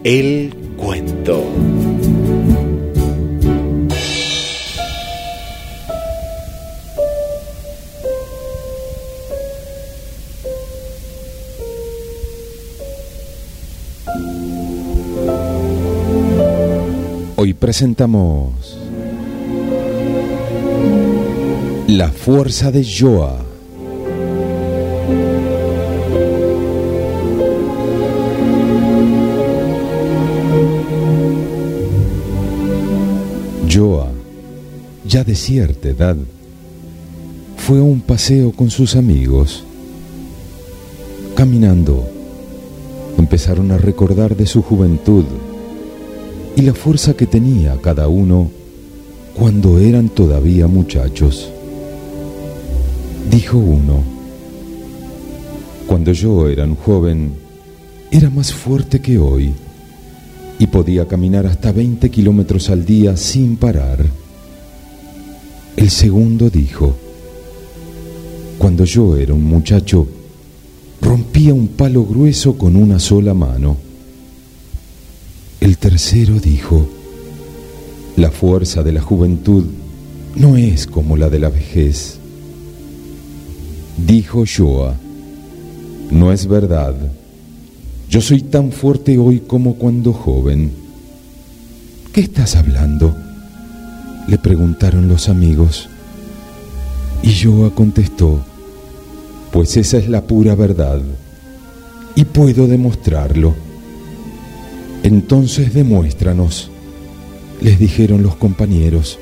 [0.05, 1.76] El Cuento.
[17.39, 18.79] Hoy presentamos
[21.87, 23.37] La fuerza de Joa.
[33.71, 34.09] Joa,
[35.05, 36.17] ya de cierta edad,
[37.59, 39.63] fue a un paseo con sus amigos.
[41.35, 42.09] Caminando,
[43.19, 45.27] empezaron a recordar de su juventud
[46.57, 48.51] y la fuerza que tenía cada uno
[49.35, 51.51] cuando eran todavía muchachos.
[53.31, 54.03] Dijo uno,
[55.87, 57.35] cuando yo era un joven,
[58.11, 59.53] era más fuerte que hoy
[60.59, 64.07] y podía caminar hasta 20 kilómetros al día sin parar.
[65.77, 66.97] El segundo dijo,
[68.57, 70.07] cuando yo era un muchacho,
[71.03, 73.86] rompía un palo grueso con una sola mano
[75.61, 76.89] el tercero dijo,
[78.17, 79.65] la fuerza de la juventud
[80.35, 82.19] no es como la de la vejez.
[84.07, 84.95] Dijo Joa,
[86.11, 86.95] no es verdad,
[88.09, 90.73] yo soy tan fuerte hoy como cuando joven.
[92.13, 93.17] ¿Qué estás hablando?
[94.29, 95.89] Le preguntaron los amigos.
[97.23, 98.41] Y Joa contestó,
[99.53, 101.01] pues esa es la pura verdad,
[102.15, 103.66] y puedo demostrarlo.
[105.07, 106.69] Entonces demuéstranos,
[107.61, 109.21] les dijeron los compañeros.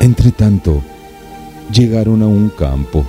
[0.00, 0.80] Entre tanto,
[1.70, 3.04] llegaron a un campo.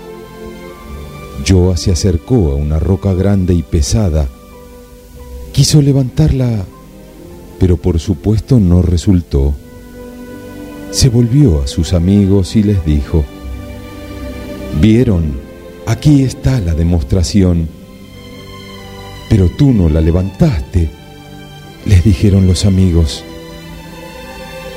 [1.47, 4.27] Joa se acercó a una roca grande y pesada.
[5.53, 6.65] Quiso levantarla,
[7.61, 9.53] pero por supuesto no resultó.
[10.91, 13.23] Se volvió a sus amigos y les dijo,
[14.81, 15.39] Vieron,
[15.85, 17.69] aquí está la demostración,
[19.29, 20.99] pero tú no la levantaste
[21.85, 23.23] les dijeron los amigos.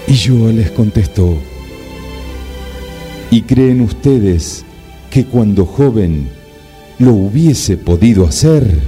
[0.07, 1.39] Y yo les contestó,
[3.31, 4.65] ¿y creen ustedes
[5.11, 6.29] que cuando joven
[6.99, 8.83] lo hubiese podido hacer?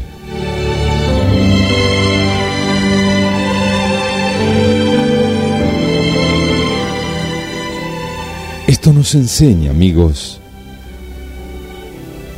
[8.67, 10.41] Esto nos enseña, amigos,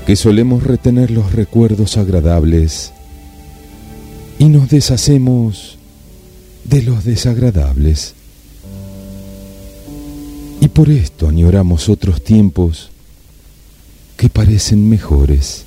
[0.06, 2.92] que solemos retener los recuerdos agradables
[4.38, 5.78] y nos deshacemos
[6.64, 8.14] de los desagradables.
[10.60, 12.90] Y por esto añoramos otros tiempos
[14.16, 15.64] que parecen mejores.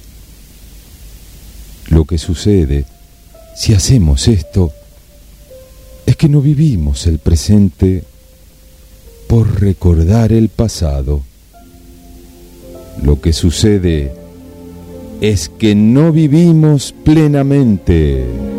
[1.89, 2.85] Lo que sucede
[3.55, 4.71] si hacemos esto
[6.05, 8.03] es que no vivimos el presente
[9.27, 11.21] por recordar el pasado.
[13.03, 14.13] Lo que sucede
[15.21, 18.50] es que no vivimos plenamente.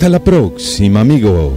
[0.00, 1.52] Hasta la próxima, amigos.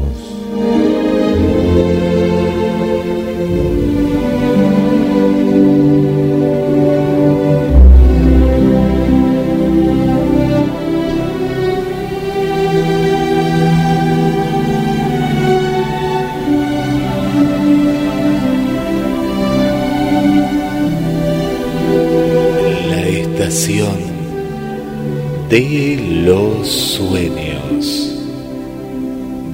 [22.89, 23.87] La estación
[25.49, 26.92] de los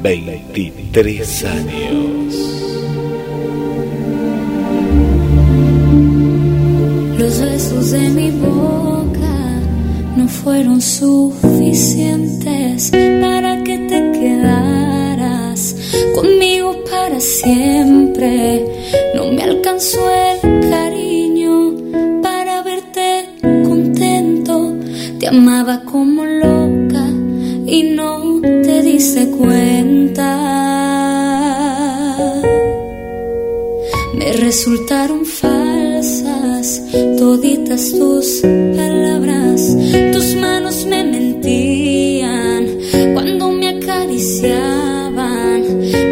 [0.02, 2.36] 23 años.
[7.18, 9.62] Los besos de mi boca
[10.16, 15.76] no fueron suficientes para que te quedaras
[16.16, 18.66] conmigo para siempre.
[19.16, 20.29] No me alcanzó el
[34.20, 36.82] Me resultaron falsas
[37.18, 38.42] toditas tus
[38.76, 39.78] palabras.
[40.12, 42.68] Tus manos me mentían
[43.14, 45.62] cuando me acariciaban.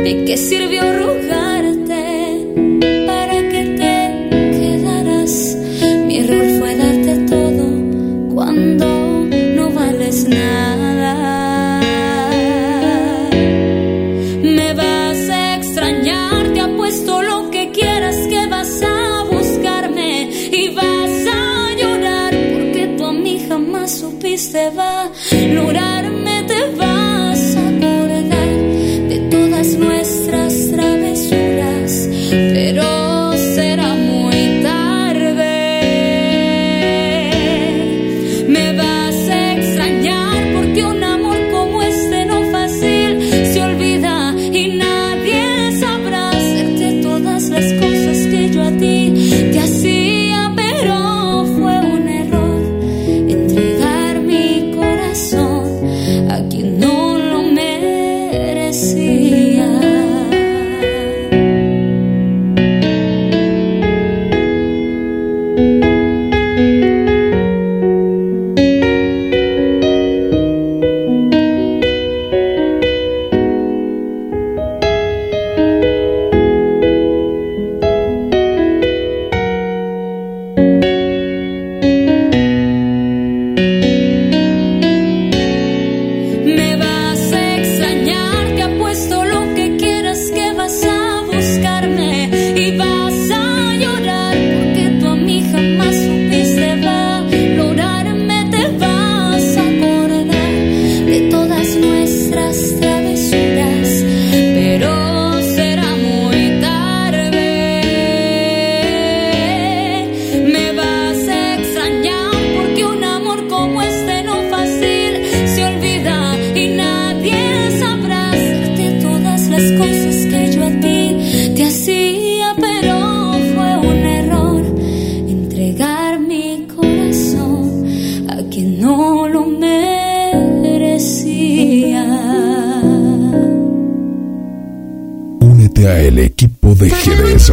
[0.05, 1.46] ¿De qué sirvió rogarte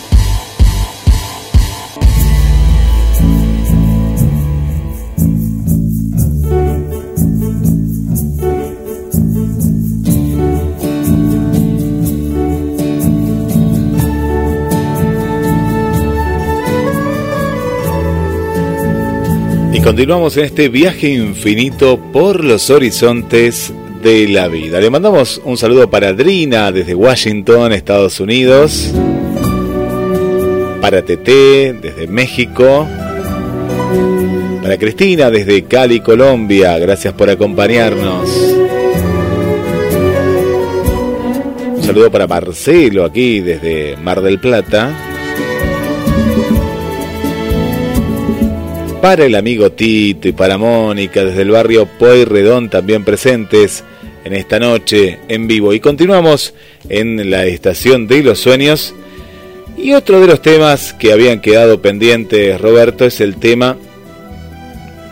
[19.85, 23.73] continuamos en este viaje infinito por los horizontes
[24.03, 24.81] de la vida.
[24.81, 28.93] Le mandamos un saludo para Adrina desde Washington, Estados Unidos.
[30.81, 32.87] Para Tete desde México.
[34.63, 36.79] Para Cristina desde Cali, Colombia.
[36.79, 38.31] Gracias por acompañarnos.
[41.77, 45.12] Un saludo para Marcelo aquí desde Mar del Plata.
[49.03, 53.83] Para el amigo Tito y para Mónica desde el barrio Pueyrredón también presentes
[54.25, 55.73] en esta noche en vivo.
[55.73, 56.55] Y continuamos
[56.89, 58.95] en la estación de los sueños.
[59.77, 63.77] Y otro de los temas que habían quedado pendientes, Roberto, es el tema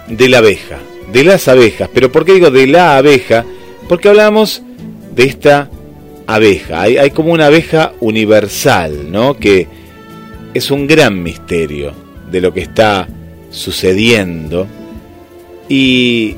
[0.06, 0.78] de la abeja,
[1.12, 1.90] de las abejas.
[1.92, 3.44] Pero ¿por qué digo de la abeja?
[3.88, 4.62] Porque hablamos
[5.16, 5.68] de esta
[6.28, 6.82] abeja.
[6.82, 9.36] Hay, hay como una abeja universal, ¿no?
[9.36, 9.66] Que
[10.54, 11.92] es un gran misterio
[12.30, 13.08] de lo que está
[13.50, 14.66] sucediendo.
[15.68, 16.36] Y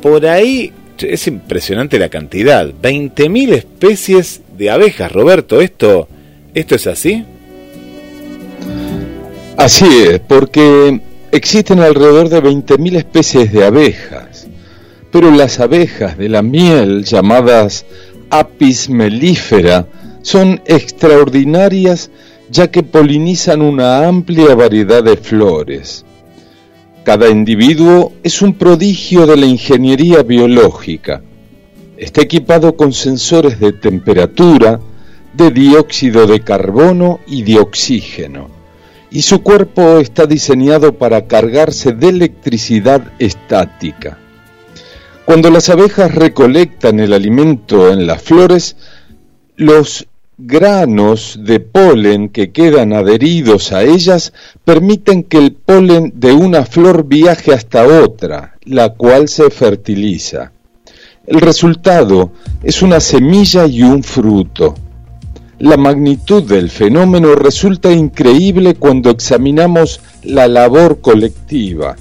[0.00, 2.66] por ahí es impresionante la cantidad.
[2.66, 5.60] 20.000 especies de abejas, Roberto.
[5.60, 6.08] ¿Esto,
[6.54, 7.24] ¿Esto es así?
[9.56, 14.46] Así es, porque existen alrededor de 20.000 especies de abejas.
[15.10, 17.84] Pero las abejas de la miel, llamadas
[18.30, 19.86] Apis mellifera,
[20.22, 22.10] son extraordinarias
[22.48, 26.04] ya que polinizan una amplia variedad de flores.
[27.04, 31.20] Cada individuo es un prodigio de la ingeniería biológica.
[31.96, 34.78] Está equipado con sensores de temperatura,
[35.32, 38.48] de dióxido de carbono y de oxígeno,
[39.10, 44.18] y su cuerpo está diseñado para cargarse de electricidad estática.
[45.24, 48.76] Cuando las abejas recolectan el alimento en las flores,
[49.56, 50.06] los
[50.44, 54.32] granos de polen que quedan adheridos a ellas
[54.64, 60.50] permiten que el polen de una flor viaje hasta otra, la cual se fertiliza.
[61.26, 62.32] El resultado
[62.64, 64.74] es una semilla y un fruto.
[65.60, 71.94] La magnitud del fenómeno resulta increíble cuando examinamos la labor colectiva.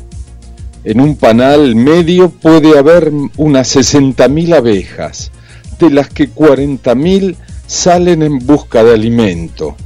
[0.84, 5.32] En un panal medio puede haber unas 60.000 abejas,
[5.78, 7.36] de las que 40.000
[7.72, 9.78] salen en busca de alimento.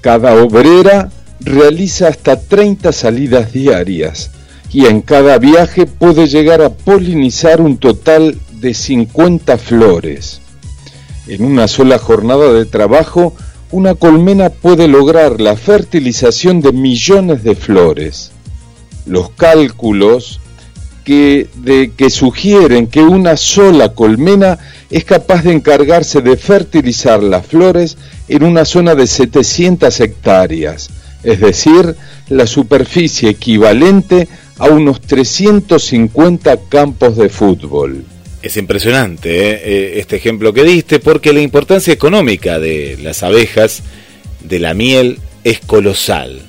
[0.00, 4.30] Cada obrera realiza hasta 30 salidas diarias
[4.72, 10.40] y en cada viaje puede llegar a polinizar un total de 50 flores.
[11.28, 13.34] En una sola jornada de trabajo,
[13.70, 18.32] una colmena puede lograr la fertilización de millones de flores.
[19.04, 20.40] Los cálculos
[21.04, 24.58] que, de, que sugieren que una sola colmena
[24.94, 27.96] es capaz de encargarse de fertilizar las flores
[28.28, 30.88] en una zona de 700 hectáreas,
[31.24, 31.96] es decir,
[32.28, 38.04] la superficie equivalente a unos 350 campos de fútbol.
[38.40, 39.62] Es impresionante ¿eh?
[39.64, 43.82] Eh, este ejemplo que diste porque la importancia económica de las abejas,
[44.44, 46.40] de la miel, es colosal.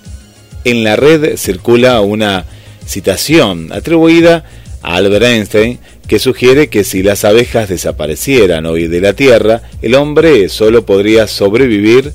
[0.65, 2.45] En la red circula una
[2.85, 4.43] citación atribuida
[4.83, 9.95] a Albert Einstein que sugiere que si las abejas desaparecieran hoy de la Tierra, el
[9.95, 12.13] hombre solo podría sobrevivir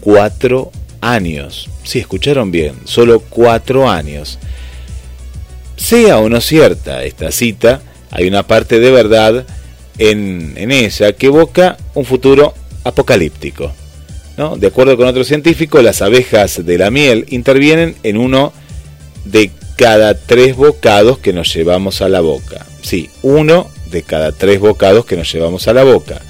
[0.00, 1.68] cuatro años.
[1.84, 4.38] Si escucharon bien, solo cuatro años.
[5.76, 7.80] Sea o no cierta esta cita,
[8.10, 9.46] hay una parte de verdad
[9.98, 13.72] en, en ella que evoca un futuro apocalíptico.
[14.36, 14.56] ¿no?
[14.56, 18.52] De acuerdo con otro científico, las abejas de la miel intervienen en uno
[19.24, 22.66] de cada tres bocados que nos llevamos a la boca.
[22.82, 26.20] Sí, uno de cada tres bocados que nos llevamos a la boca.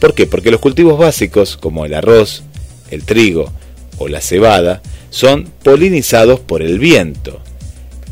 [0.00, 0.26] ¿Por qué?
[0.26, 2.44] Porque los cultivos básicos, como el arroz,
[2.90, 3.52] el trigo
[3.98, 4.80] o la cebada,
[5.10, 7.42] son polinizados por el viento.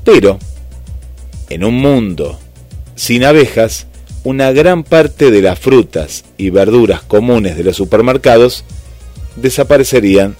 [0.04, 0.38] Pero,
[1.48, 2.38] en un mundo
[2.94, 3.86] sin abejas,
[4.24, 8.64] una gran parte de las frutas y verduras comunes de los supermercados
[9.36, 10.36] desaparecerían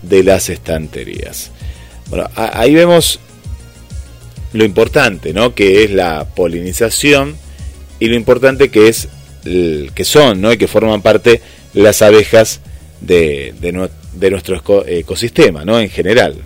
[0.00, 1.50] de las estanterías.
[2.08, 3.20] Bueno, ahí vemos
[4.52, 5.54] lo importante, ¿no?
[5.54, 7.36] Que es la polinización
[8.00, 9.08] y lo importante que es
[9.42, 10.52] que son, ¿no?
[10.52, 11.40] Y que forman parte
[11.74, 12.60] las abejas
[13.00, 15.78] de, de, nuestro ecosistema, ¿no?
[15.78, 16.36] En general.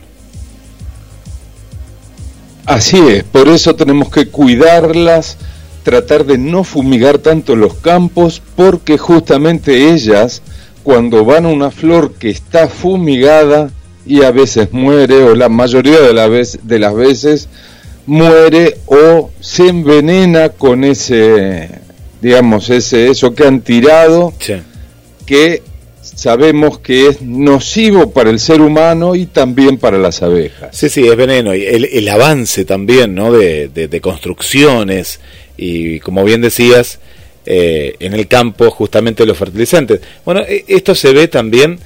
[2.66, 5.36] Así es, por eso tenemos que cuidarlas,
[5.82, 10.42] tratar de no fumigar tanto los campos, porque justamente ellas,
[10.84, 13.70] cuando van a una flor que está fumigada
[14.06, 17.48] y a veces muere, o la mayoría de, la vez, de las veces
[18.06, 21.68] muere o se envenena con ese,
[22.20, 24.32] digamos, ese, eso que han tirado,
[25.26, 25.62] que
[26.02, 30.76] sabemos que es nocivo para el ser humano y también para las abejas.
[30.76, 31.54] Sí, sí, es veneno.
[31.54, 33.32] Y el, avance también, ¿no?
[33.32, 35.20] De, de, construcciones
[35.56, 36.98] y, como bien decías,
[37.46, 40.00] eh, en el campo justamente los fertilizantes.
[40.24, 41.78] Bueno, e, esto se ve también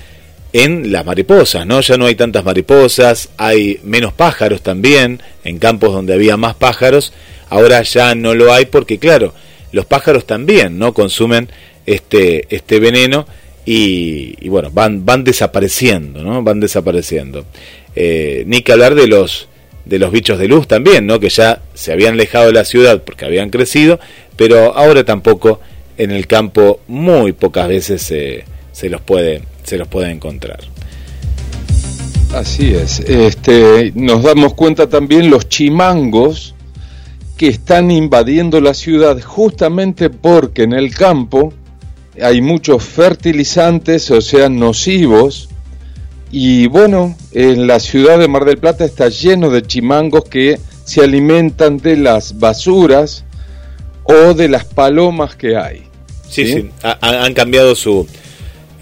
[0.53, 1.81] en las mariposas, ¿no?
[1.81, 7.13] Ya no hay tantas mariposas, hay menos pájaros también, en campos donde había más pájaros,
[7.49, 9.35] ahora ya no lo hay porque claro,
[9.73, 10.95] los pájaros también, ¿no?
[10.95, 11.49] consumen
[11.85, 13.27] este este veneno
[13.69, 16.41] y, bueno, van van desapareciendo, ¿no?
[16.43, 17.45] Van desapareciendo.
[17.97, 19.49] Eh, ni que hablar de los
[19.85, 21.19] de los bichos de luz también, ¿no?
[21.19, 23.99] Que ya se habían alejado de la ciudad porque habían crecido,
[24.37, 25.61] pero ahora tampoco
[25.99, 28.45] en el campo muy pocas veces se,
[28.77, 30.61] se los puede se los puede encontrar.
[32.35, 33.01] Así es.
[33.01, 36.55] Este, nos damos cuenta también los chimangos
[37.39, 41.55] que están invadiendo la ciudad justamente porque en el campo
[42.22, 45.49] hay muchos fertilizantes, o sea, nocivos,
[46.31, 51.03] y bueno, en la ciudad de Mar del Plata está lleno de chimangos que se
[51.03, 53.24] alimentan de las basuras
[54.05, 55.85] o de las palomas que hay.
[56.29, 58.07] Sí, sí, han cambiado su,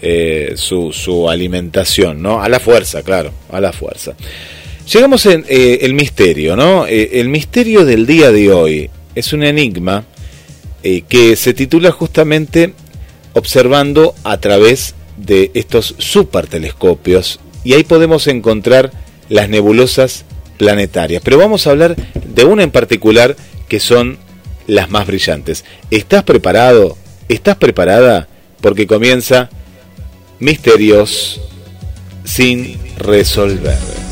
[0.07, 2.39] eh, su, alimentación, ¿no?
[2.39, 4.13] A la fuerza, claro, a la fuerza.
[4.93, 6.85] Llegamos en eh, el misterio, ¿no?
[6.85, 10.05] Eh, el misterio del día de hoy es un enigma
[11.09, 12.75] que se titula justamente
[13.33, 18.91] Observando a través de estos supertelescopios y ahí podemos encontrar
[19.27, 20.23] las nebulosas
[20.57, 21.23] planetarias.
[21.25, 23.35] Pero vamos a hablar de una en particular
[23.67, 24.19] que son
[24.67, 25.65] las más brillantes.
[25.89, 26.95] ¿Estás preparado?
[27.27, 28.27] ¿Estás preparada?
[28.61, 29.49] Porque comienza
[30.39, 31.39] Misterios
[32.25, 34.04] sin resolver.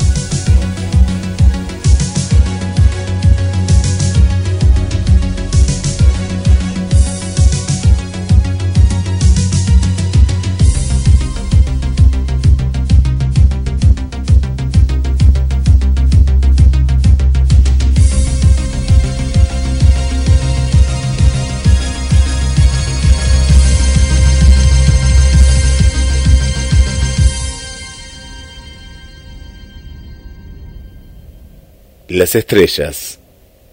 [32.14, 33.18] Las estrellas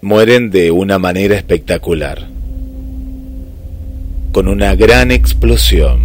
[0.01, 2.27] mueren de una manera espectacular,
[4.31, 5.99] con una gran explosión,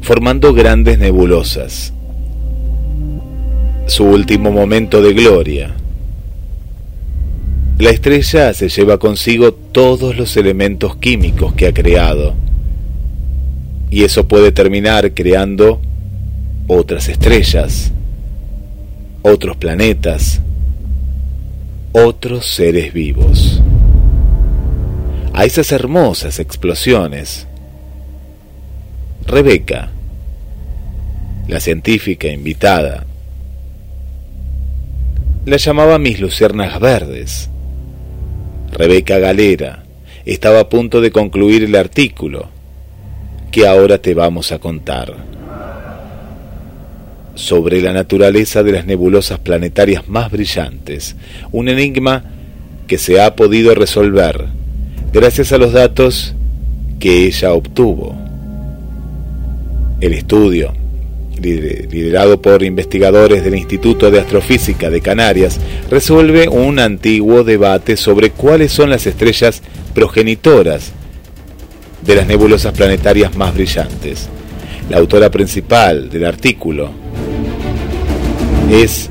[0.00, 1.92] formando grandes nebulosas.
[3.86, 5.76] Su último momento de gloria.
[7.78, 12.34] La estrella se lleva consigo todos los elementos químicos que ha creado,
[13.90, 15.80] y eso puede terminar creando
[16.66, 17.92] otras estrellas,
[19.22, 20.40] otros planetas,
[21.98, 23.62] otros seres vivos.
[25.32, 27.46] A esas hermosas explosiones,
[29.24, 29.92] Rebeca,
[31.48, 33.06] la científica invitada,
[35.46, 37.48] la llamaba mis luciernas verdes.
[38.72, 39.84] Rebeca Galera
[40.26, 42.50] estaba a punto de concluir el artículo
[43.50, 45.14] que ahora te vamos a contar
[47.36, 51.14] sobre la naturaleza de las nebulosas planetarias más brillantes,
[51.52, 52.24] un enigma
[52.86, 54.46] que se ha podido resolver
[55.12, 56.34] gracias a los datos
[56.98, 58.16] que ella obtuvo.
[60.00, 60.74] El estudio,
[61.40, 65.58] liderado por investigadores del Instituto de Astrofísica de Canarias,
[65.90, 69.62] resuelve un antiguo debate sobre cuáles son las estrellas
[69.94, 70.92] progenitoras
[72.04, 74.28] de las nebulosas planetarias más brillantes.
[74.88, 76.90] La autora principal del artículo,
[78.70, 79.10] es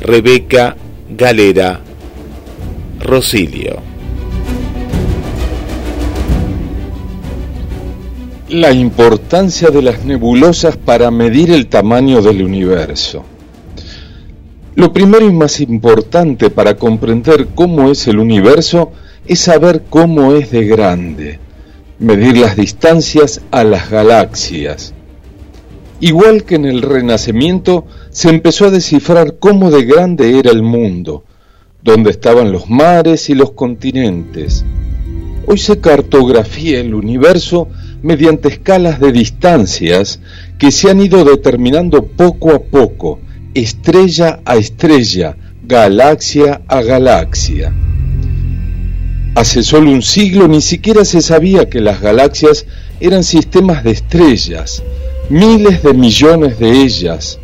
[0.00, 0.76] Rebeca
[1.10, 1.80] Galera
[3.00, 3.76] Rosilio.
[8.48, 13.24] La importancia de las nebulosas para medir el tamaño del universo.
[14.74, 18.92] Lo primero y más importante para comprender cómo es el universo
[19.26, 21.38] es saber cómo es de grande,
[21.98, 24.94] medir las distancias a las galaxias.
[26.00, 31.24] Igual que en el Renacimiento, se empezó a descifrar cómo de grande era el mundo,
[31.82, 34.64] dónde estaban los mares y los continentes.
[35.48, 37.68] Hoy se cartografía el universo
[38.04, 40.20] mediante escalas de distancias
[40.60, 43.18] que se han ido determinando poco a poco,
[43.52, 47.74] estrella a estrella, galaxia a galaxia.
[49.34, 52.64] Hace solo un siglo ni siquiera se sabía que las galaxias
[53.00, 54.84] eran sistemas de estrellas,
[55.28, 57.40] miles de millones de ellas,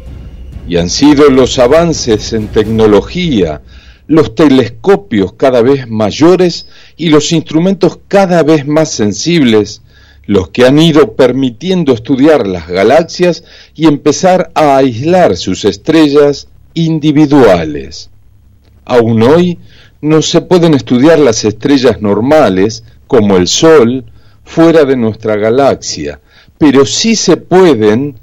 [0.70, 3.60] y han sido los avances en tecnología,
[4.06, 9.82] los telescopios cada vez mayores y los instrumentos cada vez más sensibles
[10.26, 13.42] los que han ido permitiendo estudiar las galaxias
[13.74, 18.10] y empezar a aislar sus estrellas individuales.
[18.84, 19.58] Aún hoy
[20.00, 24.04] no se pueden estudiar las estrellas normales, como el Sol,
[24.44, 26.20] fuera de nuestra galaxia,
[26.58, 28.20] pero sí se pueden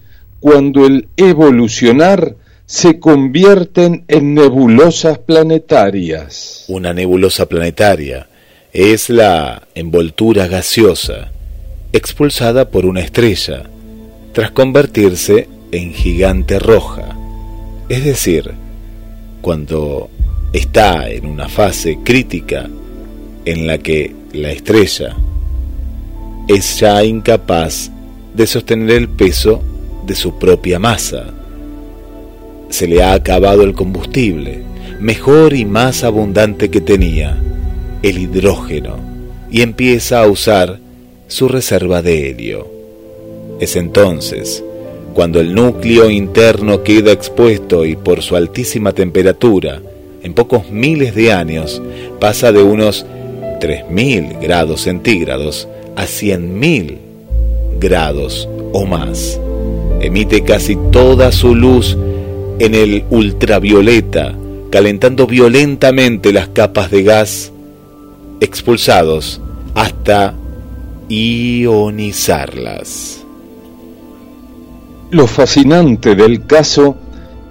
[0.47, 6.63] cuando el evolucionar se convierten en nebulosas planetarias.
[6.69, 8.29] Una nebulosa planetaria
[8.71, 11.33] es la envoltura gaseosa
[11.91, 13.63] expulsada por una estrella
[14.31, 17.13] tras convertirse en gigante roja.
[17.89, 18.53] Es decir,
[19.41, 20.09] cuando
[20.53, 22.69] está en una fase crítica
[23.43, 25.13] en la que la estrella
[26.47, 27.91] es ya incapaz
[28.33, 29.61] de sostener el peso
[30.07, 31.25] de su propia masa.
[32.69, 34.63] Se le ha acabado el combustible,
[34.99, 37.37] mejor y más abundante que tenía,
[38.01, 38.95] el hidrógeno,
[39.51, 40.79] y empieza a usar
[41.27, 42.67] su reserva de helio.
[43.59, 44.63] Es entonces
[45.13, 49.81] cuando el núcleo interno queda expuesto y por su altísima temperatura,
[50.21, 51.81] en pocos miles de años,
[52.19, 53.03] pasa de unos
[53.59, 56.97] 3.000 grados centígrados a 100.000
[57.79, 59.39] grados o más.
[59.99, 61.97] Emite casi toda su luz
[62.59, 64.35] en el ultravioleta,
[64.69, 67.51] calentando violentamente las capas de gas
[68.39, 69.41] expulsados
[69.73, 70.35] hasta
[71.09, 73.23] ionizarlas.
[75.09, 76.95] Lo fascinante del caso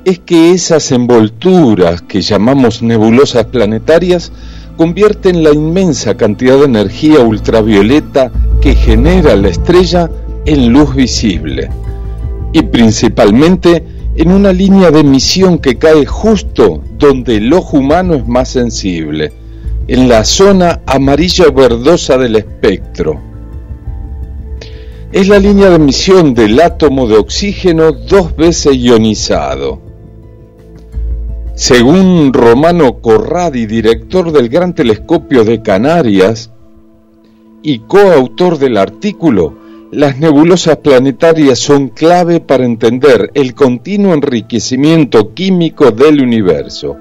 [0.05, 4.31] es que esas envolturas que llamamos nebulosas planetarias
[4.77, 8.31] convierten la inmensa cantidad de energía ultravioleta
[8.61, 10.09] que genera la estrella
[10.45, 11.71] en luz visible
[12.57, 13.85] y principalmente
[14.17, 19.31] en una línea de emisión que cae justo donde el ojo humano es más sensible,
[19.89, 23.21] en la zona amarilla verdosa del espectro.
[25.13, 29.83] Es la línea de emisión del átomo de oxígeno dos veces ionizado.
[31.57, 36.51] Según Romano Corradi, director del Gran Telescopio de Canarias
[37.63, 45.93] y coautor del artículo, las nebulosas planetarias son clave para entender el continuo enriquecimiento químico
[45.93, 46.97] del universo,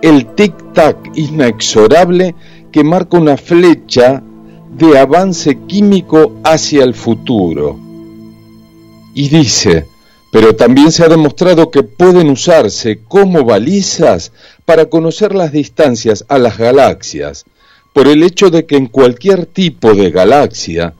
[0.00, 2.34] el tic-tac inexorable
[2.70, 4.22] que marca una flecha
[4.76, 7.78] de avance químico hacia el futuro.
[9.12, 9.86] Y dice,
[10.30, 14.30] pero también se ha demostrado que pueden usarse como balizas
[14.64, 17.44] para conocer las distancias a las galaxias,
[17.92, 20.94] por el hecho de que en cualquier tipo de galaxia,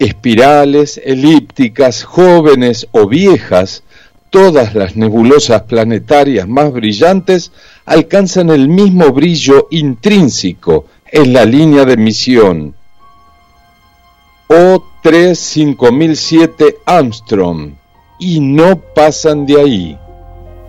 [0.00, 3.84] espirales, elípticas, jóvenes o viejas,
[4.30, 7.52] todas las nebulosas planetarias más brillantes
[7.84, 12.74] alcanzan el mismo brillo intrínseco en la línea de emisión.
[14.48, 17.74] O35007 Armstrong
[18.18, 19.98] y no pasan de ahí.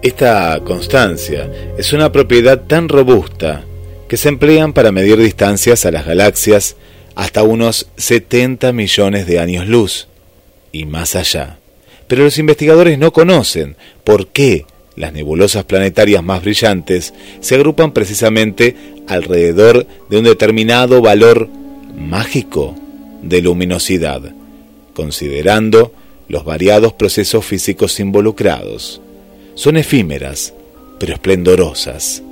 [0.01, 3.63] Esta constancia es una propiedad tan robusta
[4.09, 6.75] que se emplean para medir distancias a las galaxias
[7.16, 10.07] hasta unos 70 millones de años luz
[10.72, 11.59] y más allá.
[12.07, 18.76] Pero los investigadores no conocen por qué las nebulosas planetarias más brillantes se agrupan precisamente
[19.07, 21.49] alrededor de un determinado valor
[21.95, 22.76] mágico
[23.22, 24.22] de luminosidad,
[24.93, 25.93] considerando
[26.28, 29.01] los variados procesos físicos involucrados.
[29.55, 30.53] Son efímeras,
[30.99, 32.24] pero esplendorosas.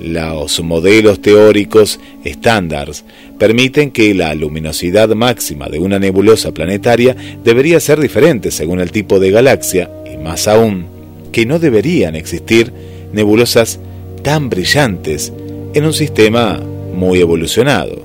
[0.00, 3.04] Los modelos teóricos estándares
[3.38, 9.20] permiten que la luminosidad máxima de una nebulosa planetaria debería ser diferente según el tipo
[9.20, 10.86] de galaxia y más aún
[11.32, 12.72] que no deberían existir
[13.12, 13.78] nebulosas
[14.22, 15.34] tan brillantes
[15.74, 16.60] en un sistema
[16.94, 18.02] muy evolucionado,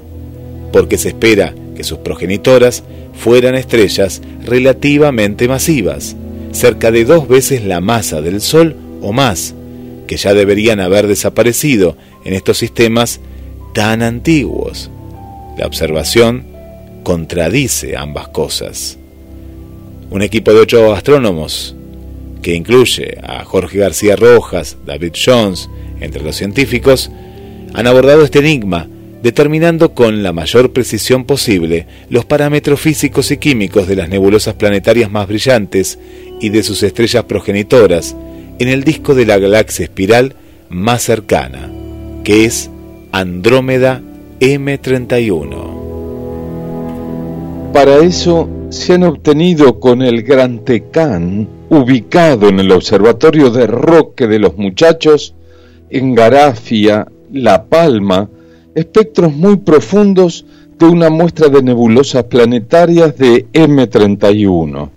[0.72, 2.84] porque se espera que sus progenitoras
[3.14, 6.16] fueran estrellas relativamente masivas,
[6.52, 9.56] cerca de dos veces la masa del Sol o más,
[10.08, 13.20] que ya deberían haber desaparecido en estos sistemas
[13.74, 14.90] tan antiguos.
[15.58, 16.46] La observación
[17.04, 18.98] contradice ambas cosas.
[20.10, 21.76] Un equipo de ocho astrónomos,
[22.42, 27.10] que incluye a Jorge García Rojas, David Jones, entre los científicos,
[27.74, 28.88] han abordado este enigma
[29.22, 35.10] determinando con la mayor precisión posible los parámetros físicos y químicos de las nebulosas planetarias
[35.10, 35.98] más brillantes
[36.40, 38.16] y de sus estrellas progenitoras
[38.60, 40.36] en el disco de la galaxia espiral
[40.70, 41.70] más cercana,
[42.24, 42.70] que es
[43.12, 44.02] Andrómeda
[44.40, 45.76] M31.
[47.74, 54.28] Para eso se han obtenido con el Gran Tecán, ubicado en el Observatorio de Roque
[54.28, 55.34] de los Muchachos,
[55.90, 58.30] en Garafia, La Palma,
[58.74, 60.46] espectros muy profundos
[60.78, 64.90] de una muestra de nebulosas planetarias de M31.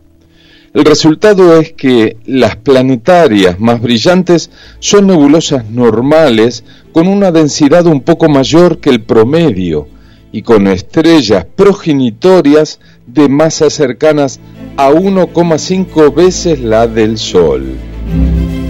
[0.79, 4.49] El resultado es que las planetarias más brillantes
[4.79, 6.62] son nebulosas normales
[6.93, 9.89] con una densidad un poco mayor que el promedio
[10.31, 14.39] y con estrellas progenitorias de masas cercanas
[14.76, 17.74] a 1,5 veces la del Sol.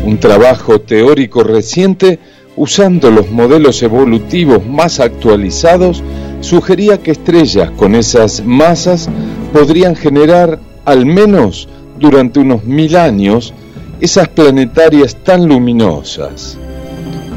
[0.07, 2.21] Un trabajo teórico reciente
[2.57, 6.03] usando los modelos evolutivos más actualizados,
[6.41, 9.11] sugería que estrellas con esas masas
[9.53, 11.69] podrían generar, al menos
[11.99, 13.55] durante unos mil años,
[14.01, 16.59] esas planetarias tan luminosas.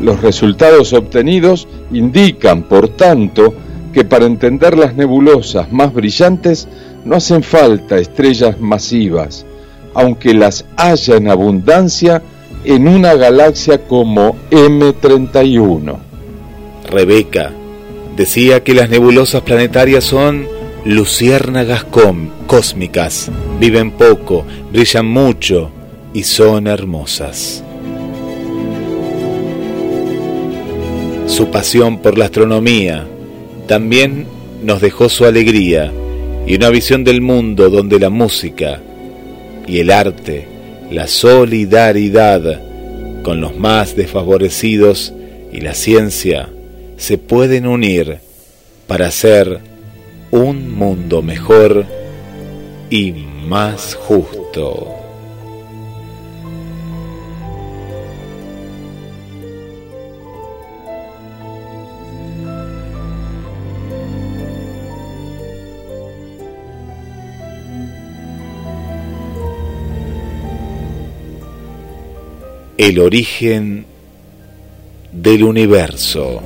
[0.01, 3.53] Los resultados obtenidos indican, por tanto,
[3.93, 6.68] que para entender las nebulosas más brillantes
[7.05, 9.45] no hacen falta estrellas masivas,
[9.93, 12.22] aunque las haya en abundancia
[12.64, 15.97] en una galaxia como M31.
[16.89, 17.51] Rebeca
[18.16, 20.47] decía que las nebulosas planetarias son
[20.86, 21.86] luciérnagas
[22.47, 23.29] cósmicas,
[23.59, 25.71] viven poco, brillan mucho
[26.13, 27.63] y son hermosas.
[31.27, 33.07] Su pasión por la astronomía
[33.67, 34.25] también
[34.63, 35.91] nos dejó su alegría
[36.45, 38.82] y una visión del mundo donde la música
[39.67, 40.47] y el arte,
[40.89, 42.61] la solidaridad
[43.23, 45.13] con los más desfavorecidos
[45.53, 46.49] y la ciencia
[46.97, 48.17] se pueden unir
[48.88, 49.70] para hacer
[50.32, 51.86] un mundo mejor
[52.89, 53.11] y
[53.47, 55.01] más justo.
[72.82, 73.86] el origen
[75.11, 76.41] del universo.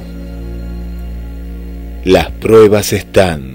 [2.04, 3.55] Las pruebas están,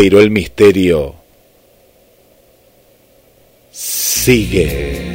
[0.00, 1.16] pero el misterio
[3.72, 5.07] sigue.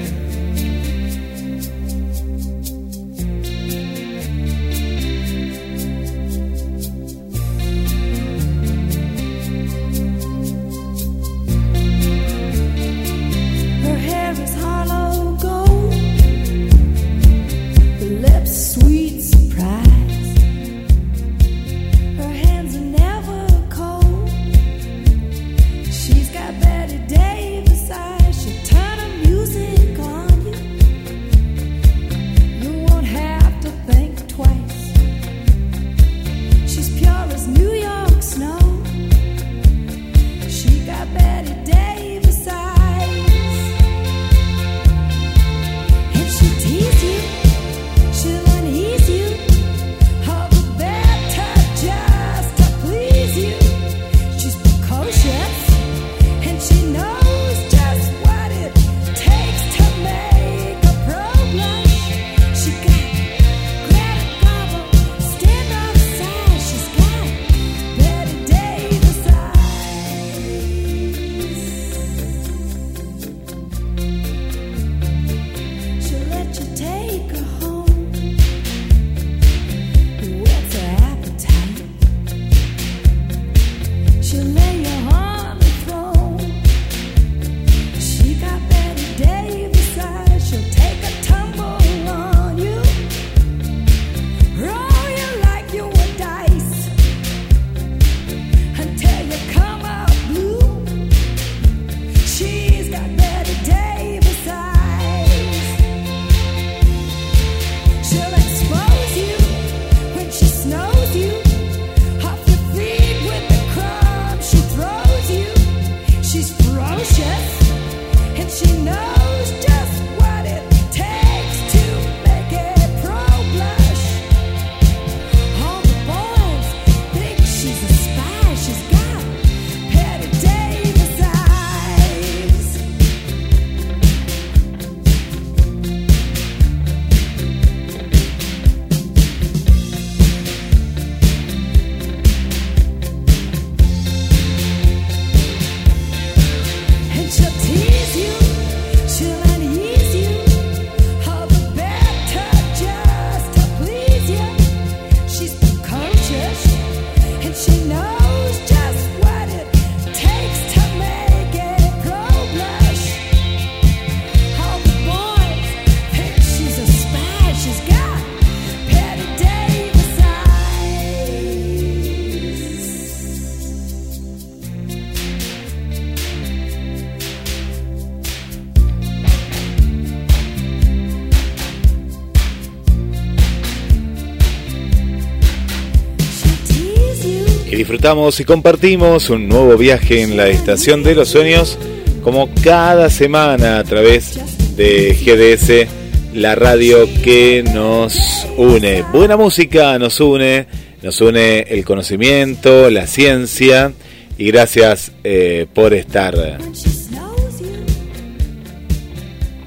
[187.94, 191.78] Disfrutamos y compartimos un nuevo viaje en la Estación de los Sueños,
[192.24, 194.40] como cada semana a través
[194.76, 199.04] de GDS, la radio que nos une.
[199.14, 200.66] Buena música nos une,
[201.04, 203.94] nos une el conocimiento, la ciencia
[204.40, 206.36] y gracias eh, por estar.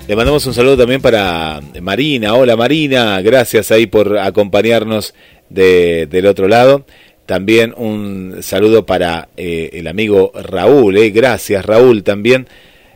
[0.08, 2.34] Le mandamos un saludo también para Marina.
[2.34, 5.14] Hola Marina, gracias ahí por acompañarnos
[5.48, 6.84] de, del otro lado.
[7.26, 10.96] También un saludo para eh, el amigo Raúl.
[10.96, 11.10] Eh.
[11.10, 12.46] Gracias Raúl también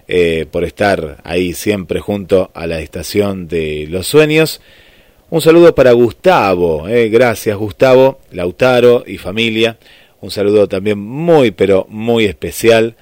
[0.07, 4.61] eh, por estar ahí siempre junto a la estación de los sueños.
[5.31, 6.85] Un saludo para Gustavo.
[6.87, 9.79] Gracias Gustavo, Lautaro y familia.
[10.21, 12.95] Un saludo también muy pero muy especial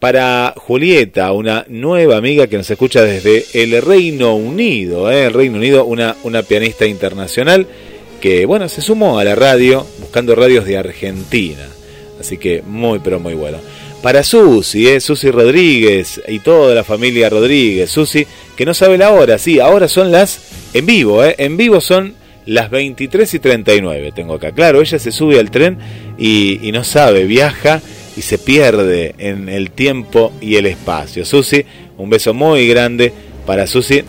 [0.00, 5.84] para Julieta, una nueva amiga que nos escucha desde el Reino Unido, el Reino Unido,
[5.84, 7.66] una, una pianista internacional
[8.20, 11.66] que, bueno, se sumó a la radio buscando radios de Argentina.
[12.20, 13.58] Así que muy, pero muy bueno.
[14.02, 15.00] Para Susi, ¿eh?
[15.00, 17.90] Susi Rodríguez y toda la familia Rodríguez.
[17.90, 20.40] Susi, que no sabe la hora, sí, ahora son las
[20.72, 21.34] en vivo, ¿eh?
[21.38, 22.14] en vivo son
[22.46, 24.12] las 23 y 39.
[24.14, 25.78] Tengo acá, claro, ella se sube al tren
[26.18, 27.82] y, y no sabe, viaja
[28.16, 31.24] y se pierde en el tiempo y el espacio.
[31.24, 31.64] Susi,
[31.98, 33.12] un beso muy grande
[33.46, 34.02] para Susi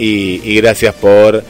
[0.00, 1.44] y, gracias por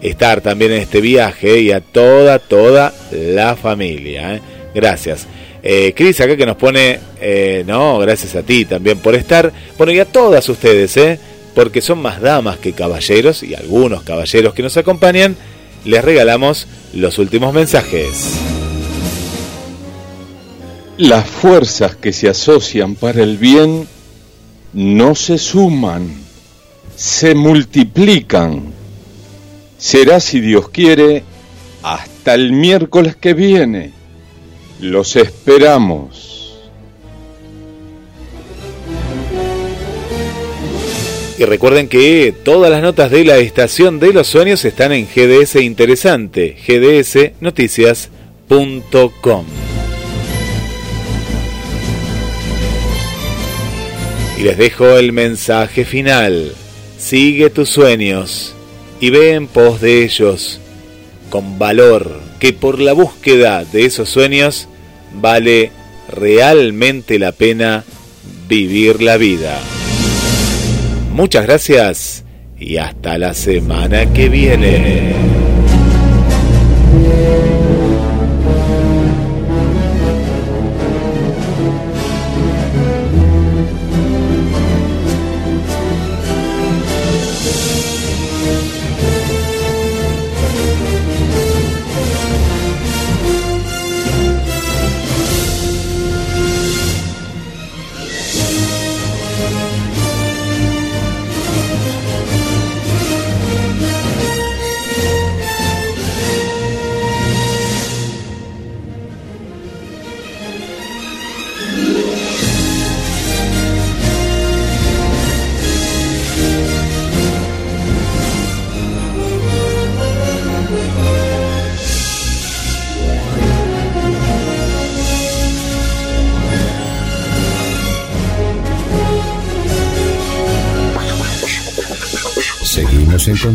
[0.00, 4.34] estar también en este viaje y a toda, toda la familia.
[4.34, 4.40] ¿eh?
[4.74, 5.26] Gracias.
[5.62, 9.52] Eh, Cris acá que nos pone, eh, no, gracias a ti también por estar.
[9.76, 11.18] Bueno, y a todas ustedes,
[11.54, 15.36] porque son más damas que caballeros y algunos caballeros que nos acompañan,
[15.84, 18.34] les regalamos los últimos mensajes.
[20.98, 23.86] Las fuerzas que se asocian para el bien
[24.72, 26.14] no se suman,
[26.96, 28.75] se multiplican.
[29.78, 31.22] Será, si Dios quiere,
[31.82, 33.92] hasta el miércoles que viene.
[34.80, 36.62] Los esperamos.
[41.38, 45.56] Y recuerden que todas las notas de la Estación de los Sueños están en GDS
[45.56, 49.44] Interesante, gdsnoticias.com.
[54.38, 56.54] Y les dejo el mensaje final.
[56.98, 58.55] Sigue tus sueños
[59.00, 60.60] y ve en pos de ellos
[61.30, 64.68] con valor, que por la búsqueda de esos sueños
[65.14, 65.70] vale
[66.08, 67.84] realmente la pena
[68.48, 69.58] vivir la vida.
[71.12, 72.24] Muchas gracias
[72.58, 75.14] y hasta la semana que viene.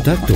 [0.01, 0.33] Contacto.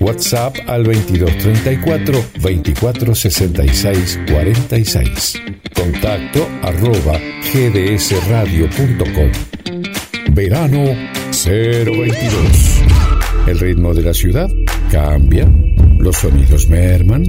[0.00, 5.40] WhatsApp al 2234 2466 46.
[5.74, 7.20] Contacto arroba
[7.52, 9.30] gdsradio.com.
[10.32, 10.84] Verano
[11.30, 12.82] 022.
[13.46, 14.50] El ritmo de la ciudad
[14.90, 15.48] cambia,
[15.98, 17.24] los sonidos merman,